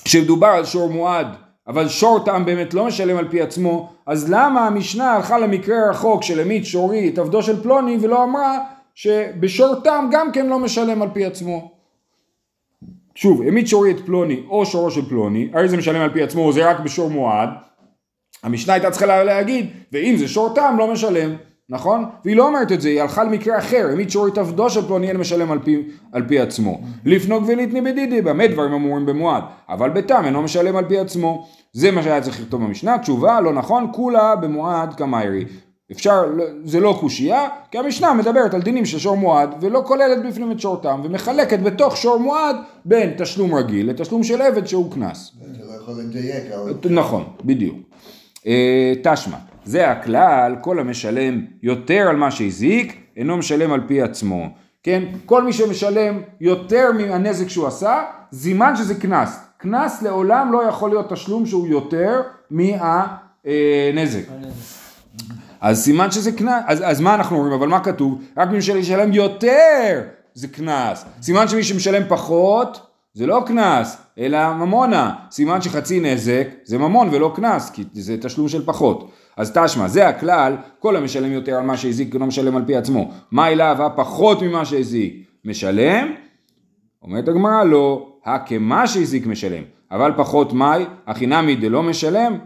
שמדובר 0.06 0.48
על 0.48 0.66
שור 0.66 0.90
מועד, 0.90 1.28
אבל 1.68 1.88
שור 1.88 2.26
טעם 2.26 2.46
באמת 2.46 2.74
לא 2.74 2.86
משלם 2.86 3.18
על 3.18 3.28
פי 3.30 3.42
עצמו, 3.42 3.94
אז 4.06 4.32
למה 4.32 4.68
המשנה 4.68 5.12
הלכה 5.12 5.40
למקרה 5.40 5.86
הרחוק 5.86 6.24
של 6.24 6.40
המית 6.40 6.66
שורי 6.66 7.10
את 7.10 7.18
עבדו 7.18 7.44
של 7.44 7.64
פלוני 7.64 7.98
ולא 8.02 8.24
אמרה 8.24 8.60
שבשור 8.96 9.76
טעם 9.76 10.10
גם 10.12 10.32
כן 10.32 10.48
לא 10.48 10.60
משלם 10.60 11.02
על 11.02 11.10
פי 11.14 11.26
עצמו? 11.26 11.72
שוב, 13.16 13.42
המית 13.42 13.68
שורי 13.68 13.92
את 13.92 14.06
פלוני 14.06 14.44
או 14.50 14.66
שורו 14.66 14.92
של 14.92 15.10
פלוני, 15.10 15.50
הרי 15.54 15.70
זה 15.70 15.78
משלם 15.78 16.02
על 16.02 16.14
פי 16.14 16.24
עצמו, 16.24 16.52
זה 16.54 16.70
רק 16.70 16.80
בשור 16.80 17.10
מועד, 17.10 17.50
המשנה 18.44 18.74
הייתה 18.74 18.92
צריכה 18.92 19.24
להגיד, 19.24 19.70
ואם 19.92 20.16
זה 20.18 20.28
שור 20.28 20.54
טעם 20.56 20.78
לא 20.78 20.92
משלם. 20.92 21.36
נכון? 21.70 22.06
והיא 22.26 22.36
לא 22.36 22.48
אומרת 22.48 22.72
את 22.72 22.82
זה, 22.82 22.90
היא 22.90 23.02
הלכה 23.02 23.24
למקרה 23.24 23.58
אחר, 23.58 23.88
העמיד 23.90 24.10
שור 24.10 24.28
את 24.28 24.38
עבדו 24.38 24.70
של 24.70 24.88
פלוני 24.88 25.08
אין 25.08 25.18
משלם 25.18 25.52
על 25.52 25.60
פי, 25.64 25.84
על 26.12 26.28
פי 26.28 26.40
עצמו. 26.40 26.82
לפנוק 27.06 27.44
וליטני 27.48 27.82
בדידי, 27.82 28.22
במה 28.22 28.48
דברים 28.48 28.74
אמורים 28.74 29.06
במועד, 29.06 29.44
אבל 29.70 29.90
בתם 29.90 30.22
אינו 30.26 30.42
משלם 30.42 30.76
על 30.76 30.86
פי 30.86 31.00
עצמו. 31.00 31.48
זה 31.74 31.92
מה 31.92 32.04
שהיה 32.04 32.22
צריך 32.22 32.42
לכתוב 32.42 32.64
במשנה, 32.64 32.98
תשובה 32.98 33.42
לא 33.42 33.54
נכון, 33.54 33.88
כולה 33.94 34.36
במועד 34.36 34.94
כמיירי. 34.94 35.46
אפשר, 35.92 36.24
זה 36.64 36.80
לא 36.80 36.98
קושייה, 37.00 37.48
כי 37.72 37.78
המשנה 37.78 38.14
מדברת 38.14 38.54
על 38.54 38.62
דינים 38.62 38.86
של 38.86 39.00
שור 39.00 39.18
מועד 39.18 39.50
ולא 39.62 39.84
כוללת 39.86 40.26
בפנים 40.26 40.52
את 40.52 40.60
שורתם 40.60 41.02
ומחלקת 41.04 41.60
בתוך 41.60 41.98
שור 41.98 42.18
מועד 42.18 42.56
בין 42.86 43.14
תשלום 43.18 43.56
רגיל 43.56 43.90
לתשלום 43.90 44.24
של 44.24 44.42
עבד 44.42 44.68
שהוא 44.68 44.92
קנס. 44.92 45.32
לא. 46.84 46.96
נכון, 46.96 47.24
בדיוק. 47.46 47.89
אה, 48.50 48.94
תשמע, 49.04 49.38
זה 49.66 49.92
הכלל, 49.92 50.56
כל 50.62 50.80
המשלם 50.80 51.46
יותר 51.64 52.08
על 52.10 52.16
מה 52.16 52.32
שהזיק, 52.32 52.98
אינו 53.18 53.38
משלם 53.38 53.74
על 53.74 53.82
פי 53.88 54.02
עצמו. 54.02 54.50
כן? 54.84 55.04
כל 55.26 55.44
מי 55.44 55.54
שמשלם 55.54 56.22
יותר 56.42 56.92
מהנזק 56.98 57.48
שהוא 57.48 57.68
עשה, 57.68 58.04
זימן 58.32 58.76
שזה 58.76 58.96
קנס. 58.96 59.40
קנס 59.58 60.02
לעולם 60.02 60.52
לא 60.52 60.64
יכול 60.64 60.90
להיות 60.90 61.14
תשלום 61.14 61.46
שהוא 61.46 61.68
יותר 61.68 62.22
מהנזק. 62.52 64.24
אז 65.62 65.84
סימן 65.84 66.12
שזה 66.12 66.32
קנס, 66.32 66.64
אז, 66.68 66.84
אז 66.86 67.02
מה 67.02 67.16
אנחנו 67.16 67.38
אומרים? 67.38 67.54
אבל 67.54 67.68
מה 67.68 67.84
כתוב? 67.84 68.22
רק 68.38 68.50
מי 68.50 68.62
שישלם 68.62 69.14
יותר 69.14 70.02
זה 70.34 70.48
קנס. 70.48 71.06
סימן 71.22 71.48
שמי 71.48 71.64
שמשלם 71.64 72.04
פחות 72.08 72.89
זה 73.20 73.28
לא 73.28 73.44
קנס, 73.46 73.98
אלא 74.18 74.54
ממונה. 74.54 75.14
סימן 75.32 75.62
שחצי 75.62 76.00
נזק 76.00 76.48
זה 76.64 76.78
ממון 76.78 77.10
ולא 77.12 77.32
קנס, 77.36 77.70
כי 77.70 77.84
זה 77.94 78.18
תשלום 78.22 78.48
של 78.48 78.66
פחות. 78.66 79.12
אז 79.38 79.52
תשמע, 79.52 79.88
זה 79.88 80.08
הכלל, 80.08 80.56
כל 80.80 80.96
המשלם 80.96 81.32
יותר 81.32 81.56
על 81.56 81.66
מה 81.66 81.78
שהזיק 81.78 82.16
לא 82.16 82.26
משלם 82.26 82.56
על 82.56 82.64
פי 82.66 82.76
עצמו. 82.76 83.12
מה 83.32 83.48
אליו 83.48 83.78
הפחות 83.80 84.42
ממה 84.42 84.66
שהזיק 84.66 85.14
משלם? 85.46 86.08
אומרת 87.04 87.28
הגמרא 87.28 87.64
לא, 87.64 88.14
הכמה 88.26 88.88
שהזיק 88.88 89.28
משלם, 89.28 89.64
אבל 89.92 90.12
פחות 90.18 90.54
מאי, 90.54 90.86
החינמי 91.08 91.56
דלא 91.56 91.84
משלם, 91.84 92.38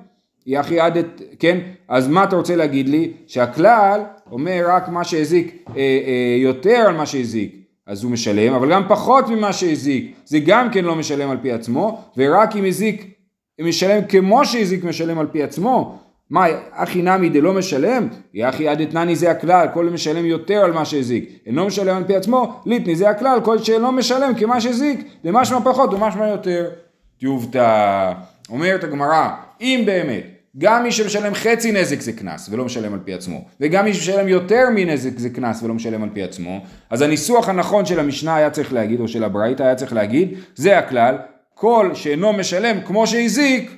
היא 0.46 0.60
הכי 0.60 0.80
עדת, 0.80 1.22
כן? 1.40 1.58
אז 1.88 2.08
מה 2.08 2.24
אתה 2.24 2.36
רוצה 2.36 2.56
להגיד 2.56 2.90
לי? 2.90 3.12
שהכלל 3.28 4.02
אומר 4.32 4.66
רק 4.68 4.90
מה 4.90 5.04
שהזיק 5.04 5.68
אה, 5.70 5.76
אה, 5.76 6.38
יותר 6.42 6.84
על 6.88 6.96
מה 6.96 7.06
שהזיק. 7.06 7.63
אז 7.88 8.04
הוא 8.04 8.12
משלם, 8.12 8.54
אבל 8.54 8.72
גם 8.72 8.84
פחות 8.88 9.30
ממה 9.30 9.54
שהזיק, 9.54 10.16
זה 10.26 10.40
גם 10.40 10.70
כן 10.72 10.86
לא 10.86 10.96
משלם 10.96 11.30
על 11.30 11.38
פי 11.42 11.52
עצמו, 11.52 12.02
ורק 12.18 12.56
אם 12.56 12.66
הזיק, 12.66 13.14
אם 13.62 13.68
משלם 13.68 14.06
כמו 14.10 14.46
שהזיק 14.46 14.84
משלם 14.84 15.20
על 15.20 15.28
פי 15.28 15.44
עצמו, 15.44 16.00
מה, 16.30 16.46
אחי 16.72 17.02
נמי 17.02 17.30
דלא 17.30 17.54
משלם? 17.54 18.08
יחי 18.34 18.68
עד 18.68 18.82
אתנני 18.82 19.16
זה 19.16 19.32
הכלל, 19.32 19.68
כל 19.74 19.86
משלם 19.86 20.26
יותר 20.26 20.58
על 20.58 20.72
מה 20.72 20.86
שהזיק. 20.86 21.30
אינו 21.46 21.66
משלם 21.66 21.98
על 21.98 22.04
פי 22.04 22.16
עצמו, 22.16 22.62
ליטני 22.66 22.96
זה 22.96 23.10
הכלל, 23.10 23.40
כל 23.44 23.60
שאינו 23.60 23.92
משלם 23.92 24.34
כמה 24.40 24.62
שהזיק, 24.62 25.08
למשמע 25.24 25.60
פחות 25.64 25.94
ומשמע 25.94 26.28
יותר. 26.28 26.70
תיובתא, 27.20 28.14
אומרת 28.50 28.84
הגמרא, 28.84 29.30
אם 29.62 29.84
באמת, 29.86 30.33
גם 30.58 30.84
מי 30.84 30.92
שמשלם 30.92 31.34
חצי 31.34 31.72
נזק 31.72 32.02
זה 32.02 32.14
קנס 32.14 32.50
ולא 32.52 32.66
משלם 32.66 32.94
על 32.94 33.00
פי 33.06 33.14
עצמו, 33.14 33.46
וגם 33.60 33.86
מי 33.86 33.94
שמשלם 33.94 34.28
יותר 34.28 34.64
מנזק 34.76 35.20
זה 35.20 35.30
קנס 35.30 35.64
ולא 35.64 35.74
משלם 35.74 36.04
על 36.04 36.10
פי 36.14 36.24
עצמו, 36.24 36.62
אז 36.90 37.02
הניסוח 37.02 37.50
הנכון 37.50 37.86
של 37.86 38.00
המשנה 38.00 38.36
היה 38.36 38.50
צריך 38.50 38.74
להגיד, 38.74 39.00
או 39.00 39.08
של 39.08 39.24
הברייתא 39.24 39.64
היה 39.64 39.76
צריך 39.76 39.94
להגיד, 39.94 40.34
זה 40.56 40.78
הכלל, 40.78 41.18
כל 41.54 41.92
שאינו 41.94 42.34
משלם 42.34 42.82
כמו 42.86 43.08
שהזיק, 43.08 43.72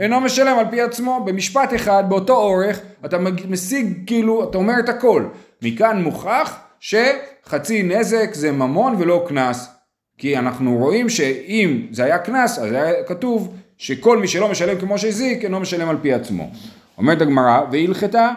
אינו 0.00 0.20
משלם 0.20 0.58
על 0.58 0.66
פי 0.70 0.80
עצמו, 0.80 1.24
במשפט 1.24 1.74
אחד, 1.74 2.04
באותו 2.08 2.36
אורך, 2.36 2.80
אתה 3.04 3.18
משיג 3.48 4.06
כאילו, 4.06 4.50
אתה 4.50 4.58
אומר 4.58 4.74
את 4.78 4.88
הכל. 4.88 5.24
מכאן 5.62 6.02
מוכח 6.02 6.58
שחצי 6.80 7.82
נזק 7.82 8.34
זה 8.34 8.52
ממון 8.52 8.94
ולא 8.98 9.24
קנס. 9.28 9.72
כי 10.18 10.38
אנחנו 10.38 10.76
רואים 10.76 11.08
שאם 11.08 11.86
זה 11.90 12.04
היה 12.04 12.18
קנס, 12.18 12.58
אז 12.58 12.72
היה 12.72 13.04
כתוב 13.06 13.54
שכל 13.78 14.18
מי 14.18 14.28
שלא 14.28 14.48
משלם 14.48 14.78
כמו 14.78 14.98
שהזיק, 14.98 15.44
אינו 15.44 15.60
משלם 15.60 15.88
על 15.88 15.98
פי 16.02 16.12
עצמו. 16.12 16.50
אומרת 16.98 17.20
הגמרא, 17.20 17.60
והלכתה 17.72 18.30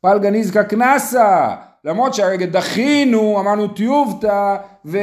פלגה 0.00 0.30
נזקה 0.30 0.64
קנסה, 0.64 1.56
למרות 1.84 2.14
שהרגע 2.14 2.46
דחינו, 2.46 3.40
אמרנו 3.40 3.68
טיובתא, 3.68 4.56
ו... 4.84 4.98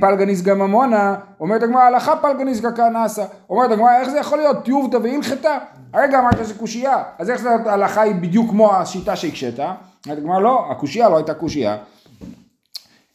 פלגניס 0.00 0.42
גם 0.42 0.58
ממונה, 0.58 1.16
אומרת 1.40 1.62
הגמרא 1.62 1.82
הלכה 1.82 2.16
פלגניס 2.16 2.60
קנאסה, 2.76 3.24
אומרת 3.50 3.70
הגמרא 3.70 4.00
איך 4.00 4.08
זה 4.08 4.18
יכול 4.18 4.38
להיות? 4.38 4.64
טיובתא 4.64 4.96
והלכתה, 4.96 5.58
הרגע 5.92 6.18
אמרת 6.18 6.38
שזה 6.44 6.54
קושייה, 6.54 7.02
אז 7.18 7.30
איך 7.30 7.40
זה 7.40 7.50
ההלכה 7.50 8.00
היא 8.00 8.14
בדיוק 8.14 8.50
כמו 8.50 8.74
השיטה 8.74 9.16
שהקשית, 9.16 9.58
אומרת 9.58 10.18
הגמרא 10.18 10.40
לא, 10.40 10.66
הקושייה 10.70 11.08
לא 11.08 11.16
הייתה 11.16 11.34
קושייה, 11.34 11.76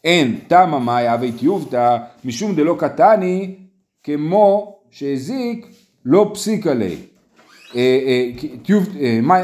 אין 0.04 0.40
תמה 0.48 0.80
מאי 0.80 1.14
אבי 1.14 1.32
טיובתא 1.32 1.98
משום 2.26 2.56
דלא 2.56 2.76
קטני 2.80 3.56
כמו 4.04 4.75
שהזיק 4.96 5.68
לא 6.06 6.32
פסיק 6.34 6.68
עלי, 6.68 6.96
אה, 7.76 8.30
אה, 9.00 9.20
מאי, 9.24 9.42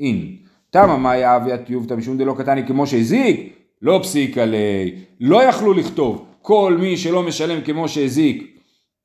אין, 0.00 0.36
תמה 0.70 0.96
מאי 0.96 1.36
אבי 1.36 1.52
הטיובתא 1.52 1.94
משום 1.94 2.18
דלא 2.18 2.34
קטני 2.38 2.66
כמו 2.66 2.86
שהזיק 2.86 3.58
לא 3.82 4.00
פסיק 4.02 4.38
עלי, 4.38 4.94
לא 5.20 5.42
יכלו 5.42 5.72
לכתוב 5.72 6.24
כל 6.42 6.76
מי 6.80 6.96
שלא 6.96 7.22
משלם 7.22 7.60
כמו 7.60 7.88
שהזיק 7.88 8.58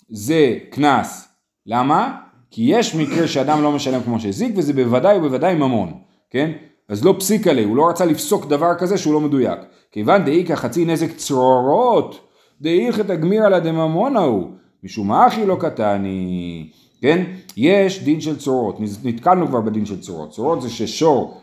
זה 0.09 0.57
קנס. 0.69 1.27
למה? 1.65 2.17
כי 2.51 2.61
יש 2.65 2.95
מקרה 2.95 3.27
שאדם 3.27 3.63
לא 3.63 3.71
משלם 3.71 4.01
כמו 4.03 4.19
שהזיק 4.19 4.53
וזה 4.55 4.73
בוודאי 4.73 5.17
ובוודאי 5.17 5.55
ממון, 5.55 5.93
כן? 6.29 6.51
אז 6.89 7.05
לא 7.05 7.15
פסיק 7.19 7.47
עלי, 7.47 7.63
הוא 7.63 7.75
לא 7.75 7.89
רצה 7.89 8.05
לפסוק 8.05 8.45
דבר 8.45 8.75
כזה 8.77 8.97
שהוא 8.97 9.13
לא 9.13 9.21
מדויק. 9.21 9.59
כיוון 9.91 10.25
דאיכא 10.25 10.55
חצי 10.55 10.85
נזק 10.85 11.15
צרורות, 11.15 12.29
דאיכא 12.61 13.01
תגמיר 13.01 13.45
על 13.45 13.53
הדממונה 13.53 14.19
הוא, 14.19 14.58
משום 14.83 15.11
אחי 15.11 15.45
לא 15.45 15.57
קטני, 15.59 16.69
כן? 17.01 17.23
יש 17.57 18.03
דין 18.03 18.21
של 18.21 18.39
צרורות, 18.39 18.77
נתקלנו 19.03 19.47
כבר 19.47 19.61
בדין 19.61 19.85
של 19.85 20.01
צרורות, 20.01 20.31
צרורות 20.31 20.61
זה 20.61 20.69
ששור 20.69 21.41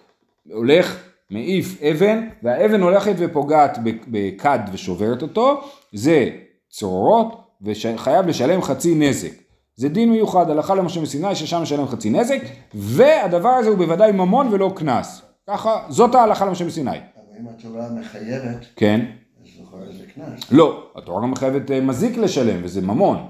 הולך 0.52 1.02
מעיף 1.30 1.82
אבן, 1.82 2.28
והאבן 2.42 2.80
הולכת 2.80 3.14
ופוגעת 3.18 3.78
בכד 4.08 4.58
ושוברת 4.72 5.22
אותו, 5.22 5.60
זה 5.92 6.30
צרורות, 6.70 7.46
וחייב 7.62 8.26
לשלם 8.26 8.62
חצי 8.62 8.94
נזק. 8.94 9.32
זה 9.76 9.88
דין 9.88 10.10
מיוחד, 10.10 10.50
הלכה 10.50 10.74
למשה 10.74 11.00
מסיני, 11.00 11.34
ששם 11.34 11.62
משלם 11.62 11.88
חצי 11.88 12.10
נזק, 12.10 12.38
והדבר 12.74 13.48
הזה 13.48 13.68
הוא 13.68 13.78
בוודאי 13.78 14.12
ממון 14.12 14.48
ולא 14.52 14.72
קנס. 14.76 15.22
ככה, 15.48 15.86
זאת 15.88 16.14
ההלכה 16.14 16.46
למשה 16.46 16.64
מסיני. 16.64 16.90
אבל 16.90 17.00
אם 17.40 17.48
התורה 17.48 17.88
מחייבת, 18.00 18.66
כן. 18.76 19.00
אז 19.42 19.48
הרי 19.72 19.86
זה 19.92 19.98
קנס. 19.98 20.05
לא, 20.50 20.82
התורה 20.96 21.22
גם 21.22 21.30
מחייבת 21.30 21.70
אה, 21.70 21.80
מזיק 21.80 22.16
לשלם, 22.16 22.60
וזה 22.62 22.82
ממון. 22.82 23.26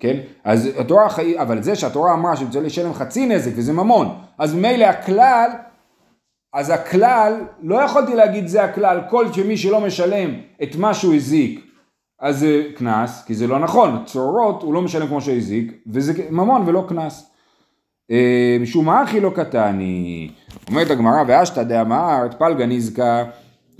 כן? 0.00 0.16
אז 0.44 0.68
התורה 0.78 1.08
חי... 1.08 1.40
אבל 1.40 1.62
זה 1.62 1.76
שהתורה 1.76 2.14
אמרה 2.14 2.36
שצריך 2.36 2.64
לשלם 2.64 2.94
חצי 2.94 3.26
נזק 3.26 3.50
וזה 3.56 3.72
ממון, 3.72 4.08
אז 4.38 4.54
ממילא 4.54 4.84
הכלל, 4.84 5.50
אז 6.52 6.70
הכלל, 6.70 7.40
לא 7.62 7.82
יכולתי 7.82 8.14
להגיד 8.14 8.46
זה 8.46 8.64
הכלל, 8.64 9.00
כל 9.10 9.32
שמי 9.32 9.56
שלא 9.56 9.80
משלם 9.80 10.30
את 10.62 10.76
מה 10.76 10.94
שהוא 10.94 11.14
הזיק, 11.14 11.64
אז 12.20 12.38
זה 12.38 12.62
קנס, 12.76 13.24
כי 13.26 13.34
זה 13.34 13.46
לא 13.46 13.58
נכון, 13.58 14.02
צרורות 14.06 14.62
הוא 14.62 14.74
לא 14.74 14.82
משלם 14.82 15.06
כמו 15.06 15.20
שהזיק, 15.20 15.72
וזה 15.86 16.12
ממון 16.30 16.62
ולא 16.66 16.84
קנס. 16.88 17.30
אה, 18.10 18.56
משום 18.60 18.86
מה 18.86 19.02
אחי 19.02 19.20
לא 19.20 19.30
קטני, 19.34 20.30
אומרת 20.68 20.90
הגמרא 20.90 21.22
ואשתא 21.26 21.62
דאמרת 21.62 22.38
פלגה 22.38 22.66
נזקה 22.66 23.24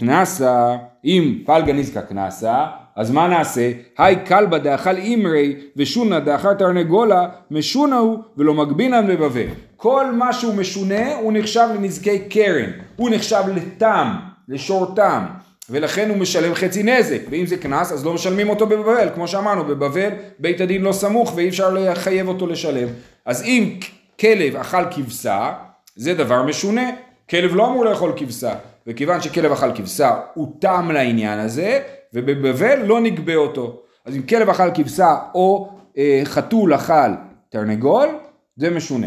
קנסה, 0.01 0.77
אם 1.05 1.39
פלגה 1.47 1.73
נזקה 1.73 2.03
קנסה, 2.03 2.67
אז 2.97 3.11
מה 3.11 3.29
נעשה? 3.29 3.71
היי 3.99 4.17
כלבא 4.27 4.59
דאכל 4.59 4.97
אימרי 4.97 5.57
ושונה 5.77 6.21
דאכל 6.21 6.55
תרנגולה 6.55 7.29
משונה 7.51 7.99
הוא 7.99 8.19
ולא 8.37 8.55
מגבינן 8.55 9.07
בבבל. 9.07 9.47
כל 9.77 10.13
מה 10.13 10.33
שהוא 10.33 10.55
משונה 10.55 11.15
הוא 11.15 11.33
נחשב 11.33 11.69
לנזקי 11.75 12.19
קרן, 12.19 12.71
הוא 12.97 13.11
נחשב 13.11 13.43
לתם, 13.55 14.15
לשורתם, 14.49 15.25
ולכן 15.71 16.09
הוא 16.09 16.19
משלם 16.19 16.55
חצי 16.55 16.83
נזק, 16.83 17.21
ואם 17.31 17.47
זה 17.47 17.57
קנס 17.57 17.93
אז 17.93 18.07
לא 18.07 18.15
משלמים 18.15 18.49
אותו 18.49 18.67
בבבל, 18.67 19.09
כמו 19.15 19.29
שאמרנו, 19.29 19.65
בבבל 19.65 20.11
בית 20.39 20.61
הדין 20.61 20.83
לא 20.83 20.93
סמוך 20.93 21.33
ואי 21.37 21.49
אפשר 21.49 21.75
לחייב 21.75 22.29
אותו 22.29 22.47
לשלם. 22.47 22.89
אז 23.27 23.43
אם 23.43 23.75
כלב 24.21 24.57
אכל 24.57 24.85
כבשה, 24.91 25.53
זה 25.97 26.15
דבר 26.15 26.43
משונה, 26.43 26.91
כלב 27.31 27.55
לא 27.55 27.67
אמור 27.67 27.85
לאכול 27.85 28.13
כבשה, 28.17 28.55
וכיוון 28.89 29.21
שכלב 29.21 29.53
אכל 29.53 29.75
כבשה 29.75 30.21
הוא 30.35 30.53
תם 30.61 30.91
לעניין 30.93 31.39
הזה, 31.39 31.81
ובבבל 32.15 32.83
לא 32.85 33.01
נגבה 33.01 33.35
אותו. 33.35 33.83
אז 34.05 34.17
אם 34.17 34.23
כלב 34.23 34.49
אכל 34.49 34.71
כבשה 34.75 35.17
או 35.35 35.71
אה, 35.99 36.21
חתול 36.25 36.75
אכל 36.75 37.13
תרנגול, 37.49 38.09
זה 38.57 38.71
משונה. 38.71 39.07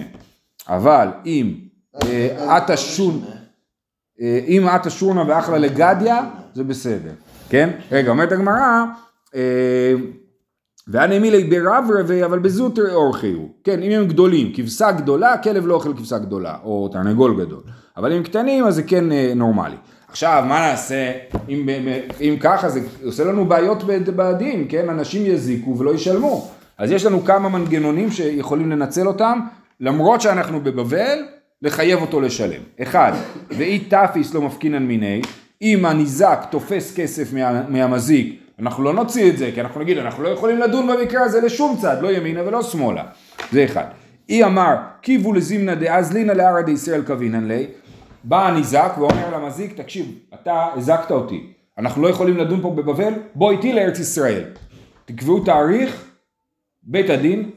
אבל 0.69 1.07
אם 1.25 1.53
אה, 2.03 2.55
עטה 2.57 2.77
שון, 2.77 3.23
אה, 4.21 4.39
אם 4.47 4.67
עטה 4.71 4.89
שורנה 4.89 5.23
ואכלה 5.27 5.57
לגדיה, 5.57 6.23
זה 6.53 6.63
בסדר, 6.63 7.11
כן? 7.49 7.69
רגע, 7.91 8.09
אומרת 8.09 8.31
הגמרא, 8.31 8.85
אה, 10.87 10.93
ואנא 10.93 11.19
מילי 11.19 11.43
ברב 11.43 11.85
רבי 11.99 12.25
אבל 12.25 12.39
בזוטר 12.39 12.93
אורחיו, 12.93 13.39
כן, 13.63 13.83
אם 13.83 13.91
הם 13.91 14.07
גדולים, 14.07 14.51
כבשה 14.55 14.91
גדולה, 14.91 15.37
כלב 15.37 15.67
לא 15.67 15.73
אוכל 15.73 15.93
כבשה 15.93 16.17
גדולה, 16.17 16.55
או 16.63 16.89
תרנגול 16.91 17.45
גדול, 17.45 17.61
אבל 17.97 18.13
אם 18.13 18.23
קטנים 18.23 18.63
אז 18.63 18.75
זה 18.75 18.83
כן 18.83 19.11
אה, 19.11 19.33
נורמלי. 19.35 19.75
עכשיו, 20.07 20.43
מה 20.47 20.59
נעשה 20.59 21.11
אם, 21.49 21.69
אם 22.21 22.35
ככה, 22.39 22.69
זה 22.69 22.81
עושה 23.03 23.23
לנו 23.23 23.45
בעיות 23.45 23.83
בדין, 24.15 24.65
כן? 24.69 24.89
אנשים 24.89 25.25
יזיקו 25.25 25.77
ולא 25.77 25.95
ישלמו. 25.95 26.51
אז 26.77 26.91
יש 26.91 27.05
לנו 27.05 27.23
כמה 27.23 27.49
מנגנונים 27.49 28.11
שיכולים 28.11 28.71
לנצל 28.71 29.07
אותם, 29.07 29.39
למרות 29.79 30.21
שאנחנו 30.21 30.59
בבבל, 30.59 31.19
לחייב 31.61 32.01
אותו 32.01 32.21
לשלם. 32.21 32.61
אחד, 32.81 33.11
ואי 33.49 33.79
תפיס 33.79 34.33
לא 34.33 34.41
מפקינן 34.41 34.83
מיני, 34.83 35.21
אם 35.61 35.85
הניזק 35.85 36.45
תופס 36.49 36.95
כסף 36.95 37.33
מה, 37.33 37.61
מהמזיק, 37.69 38.40
אנחנו 38.61 38.83
לא 38.83 38.93
נוציא 38.93 39.29
את 39.29 39.37
זה, 39.37 39.51
כי 39.53 39.61
אנחנו 39.61 39.81
נגיד, 39.81 39.97
אנחנו 39.97 40.23
לא 40.23 40.29
יכולים 40.29 40.57
לדון 40.57 40.87
במקרה 40.87 41.23
הזה 41.23 41.41
לשום 41.41 41.77
צד, 41.81 41.97
לא 42.01 42.11
ימינה 42.11 42.47
ולא 42.47 42.63
שמאלה. 42.63 43.03
זה 43.51 43.65
אחד. 43.65 43.85
אי 44.29 44.43
אמר, 44.43 44.75
קיבו 45.01 45.33
לזימנה 45.33 45.75
דאזלינא 45.75 46.31
לערא 46.31 46.61
דישראל 46.61 47.03
קבינן 47.03 47.47
ליה, 47.47 47.67
בא 48.23 48.47
הניזק 48.47 48.91
ואומר 48.97 49.37
למזיק, 49.37 49.81
תקשיב, 49.81 50.15
אתה 50.33 50.67
הזקת 50.75 51.11
אותי, 51.11 51.53
אנחנו 51.77 52.01
לא 52.01 52.07
יכולים 52.07 52.37
לדון 52.37 52.61
פה 52.61 52.69
בבבל, 52.69 53.13
בוא 53.35 53.51
איתי 53.51 53.73
לארץ 53.73 53.99
ישראל. 53.99 54.43
תקבעו 55.05 55.39
תאריך, 55.39 56.05
בית 56.83 57.09
הדין. 57.09 57.49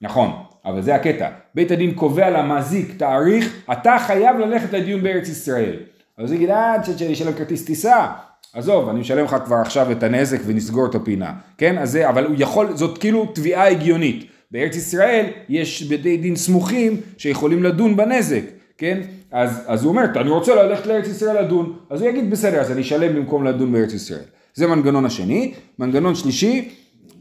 נכון, 0.00 0.30
אבל 0.64 0.82
זה 0.82 0.94
הקטע, 0.94 1.28
בית 1.54 1.70
הדין 1.70 1.94
קובע 1.94 2.30
למזיק 2.30 2.98
תאריך, 2.98 3.62
אתה 3.72 3.96
חייב 4.06 4.38
ללכת 4.38 4.72
לדיון 4.72 5.02
בארץ 5.02 5.28
ישראל. 5.28 5.76
אז 6.18 6.30
הוא 6.30 6.36
יגיד, 6.36 6.50
אה, 6.50 6.76
אשלם 7.12 7.32
כרטיס 7.32 7.64
טיסה, 7.64 8.06
עזוב, 8.54 8.88
אני 8.88 9.00
משלם 9.00 9.24
לך 9.24 9.36
כבר 9.44 9.56
עכשיו 9.56 9.92
את 9.92 10.02
הנזק 10.02 10.38
ונסגור 10.46 10.86
את 10.86 10.94
הפינה, 10.94 11.32
כן? 11.58 11.78
אז 11.78 11.90
זה, 11.90 12.08
אבל 12.08 12.26
הוא 12.26 12.34
יכול, 12.38 12.76
זאת 12.76 12.98
כאילו 12.98 13.26
תביעה 13.34 13.68
הגיונית. 13.68 14.24
בארץ 14.50 14.76
ישראל 14.76 15.26
יש 15.48 15.92
בתי 15.92 16.16
דין 16.16 16.36
סמוכים 16.36 17.00
שיכולים 17.18 17.62
לדון 17.62 17.96
בנזק, 17.96 18.42
כן? 18.78 19.00
אז, 19.32 19.62
אז 19.66 19.84
הוא 19.84 19.90
אומר, 19.90 20.04
אני 20.16 20.30
רוצה 20.30 20.54
ללכת 20.54 20.86
לארץ 20.86 21.08
ישראל 21.08 21.44
לדון, 21.44 21.76
אז 21.90 22.00
הוא 22.00 22.10
יגיד 22.10 22.30
בסדר, 22.30 22.60
אז 22.60 22.70
אני 22.70 22.80
אשלם 22.80 23.16
במקום 23.16 23.44
לדון 23.44 23.72
בארץ 23.72 23.92
ישראל. 23.92 24.24
זה 24.54 24.66
מנגנון 24.66 25.04
השני. 25.04 25.54
מנגנון 25.78 26.14
שלישי, 26.14 26.68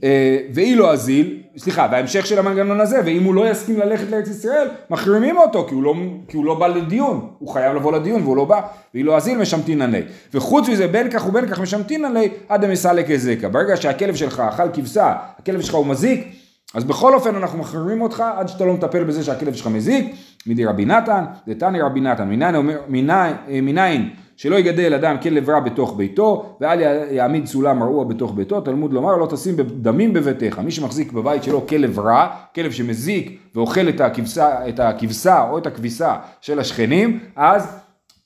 אה, 0.04 0.38
ואי 0.54 0.76
לא 0.76 0.94
אזיל, 0.94 1.40
סליחה, 1.58 1.88
וההמשך 1.92 2.26
של 2.26 2.40
המנגנון 2.40 2.82
הזה, 2.82 3.02
ואם 3.06 3.24
הוא 3.24 3.36
לא 3.36 3.50
יסכים 3.50 3.80
ללכת 3.80 4.12
לארץ 4.12 4.28
ישראל, 4.28 4.68
מחרימים 4.90 5.38
אותו, 5.38 5.66
כי 5.68 5.76
הוא 5.76 5.84
לא, 5.84 5.94
כי 6.28 6.38
הוא 6.38 6.46
לא 6.46 6.60
בא 6.60 6.68
לדיון, 6.68 7.30
הוא 7.40 7.54
חייב 7.54 7.76
לבוא 7.76 7.92
לדיון 7.92 8.22
והוא 8.22 8.38
לא 8.38 8.46
בא, 8.46 8.62
ואי 8.94 9.04
לא 9.04 9.18
אזיל 9.18 9.38
משמתינן 9.38 9.92
לי. 9.92 10.02
וחוץ 10.34 10.70
מזה, 10.70 10.88
בין 10.88 11.12
כך 11.12 11.28
ובין 11.28 11.48
כך 11.48 11.60
משמתינן 11.60 12.14
לי, 12.14 12.30
עד 12.50 12.64
המסלק 12.64 13.12
הזקה. 13.12 13.50
ברגע 13.50 13.78
שהכלב 13.78 14.16
שלך 14.16 14.40
אכל 14.40 14.70
כבשה, 14.74 15.14
הכלב 15.40 15.62
שלך 15.62 15.76
הוא 15.76 15.86
מזיק, 15.86 16.28
אז 16.74 16.84
בכל 16.84 17.14
אופן 17.14 17.36
אנחנו 17.36 17.60
מחרימים 17.60 18.02
אותך 18.02 18.24
עד 18.38 18.48
שאתה 18.48 18.66
לא 18.66 18.74
מטפל 18.74 19.04
בזה 19.04 19.24
שהכלב 19.24 19.54
שלך 19.54 19.68
מזיק, 19.68 20.16
מדי 20.48 20.66
רבי 20.66 20.86
נתן, 20.86 21.24
דתני 21.48 21.82
רבי 21.82 22.02
נתן, 22.02 22.30
מניין, 22.30 22.56
מניין, 22.88 23.34
מניין 23.48 24.10
שלא 24.38 24.56
יגדל 24.56 24.94
אדם 24.94 25.16
כלב 25.22 25.50
רע 25.50 25.60
בתוך 25.60 25.98
ביתו, 25.98 26.58
ואל 26.62 26.80
יעמיד 27.12 27.46
סולם 27.46 27.84
רעוע 27.84 28.04
בתוך 28.04 28.34
ביתו, 28.36 28.62
תלמוד 28.62 28.94
לומר 28.94 29.18
לא 29.18 29.26
תשים 29.26 29.56
דמים 29.58 30.14
בביתך. 30.14 30.60
מי 30.60 30.72
שמחזיק 30.72 31.12
בבית 31.12 31.44
שלו 31.44 31.68
כלב 31.68 32.00
רע, 32.00 32.28
כלב 32.56 32.72
שמזיק 32.72 33.40
ואוכל 33.56 33.90
את 33.90 34.02
הכבשה, 34.02 34.70
את 34.70 34.80
הכבשה 34.80 35.50
או 35.50 35.58
את 35.58 35.68
הכביסה 35.68 36.16
של 36.42 36.60
השכנים, 36.60 37.20
אז 37.36 37.68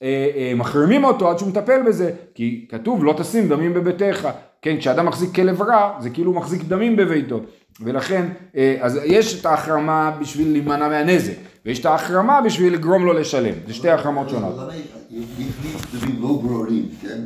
אה, 0.02 0.30
אה, 0.36 0.52
מחרימים 0.56 1.04
אותו 1.04 1.30
עד 1.30 1.38
שהוא 1.38 1.48
מטפל 1.48 1.82
בזה, 1.86 2.10
כי 2.34 2.66
כתוב 2.68 3.04
לא 3.04 3.14
תשים 3.18 3.48
דמים 3.48 3.74
בביתך. 3.74 4.28
כן, 4.62 4.76
כשאדם 4.78 5.06
מחזיק 5.06 5.34
כלב 5.34 5.62
רע, 5.62 5.92
זה 6.00 6.10
כאילו 6.10 6.32
מחזיק 6.32 6.62
דמים 6.62 6.96
בביתו. 6.96 7.40
ולכן, 7.80 8.28
אה, 8.56 8.76
אז 8.80 9.00
יש 9.04 9.40
את 9.40 9.46
ההחרמה 9.46 10.16
בשביל 10.20 10.52
להימנע 10.52 10.88
מהנזק, 10.88 11.34
ויש 11.66 11.80
את 11.80 11.86
ההחרמה 11.86 12.40
בשביל 12.40 12.72
לגרום 12.72 13.06
לו 13.06 13.12
לשלם. 13.12 13.54
זה 13.66 13.74
שתי 13.74 13.90
החרמות 13.90 14.30
שונות. 14.30 14.54
למה 14.58 14.72
יחליט 15.10 15.94
דברים 15.94 16.22
לא 16.22 16.28
ברורים, 16.42 16.88
כן? 17.02 17.20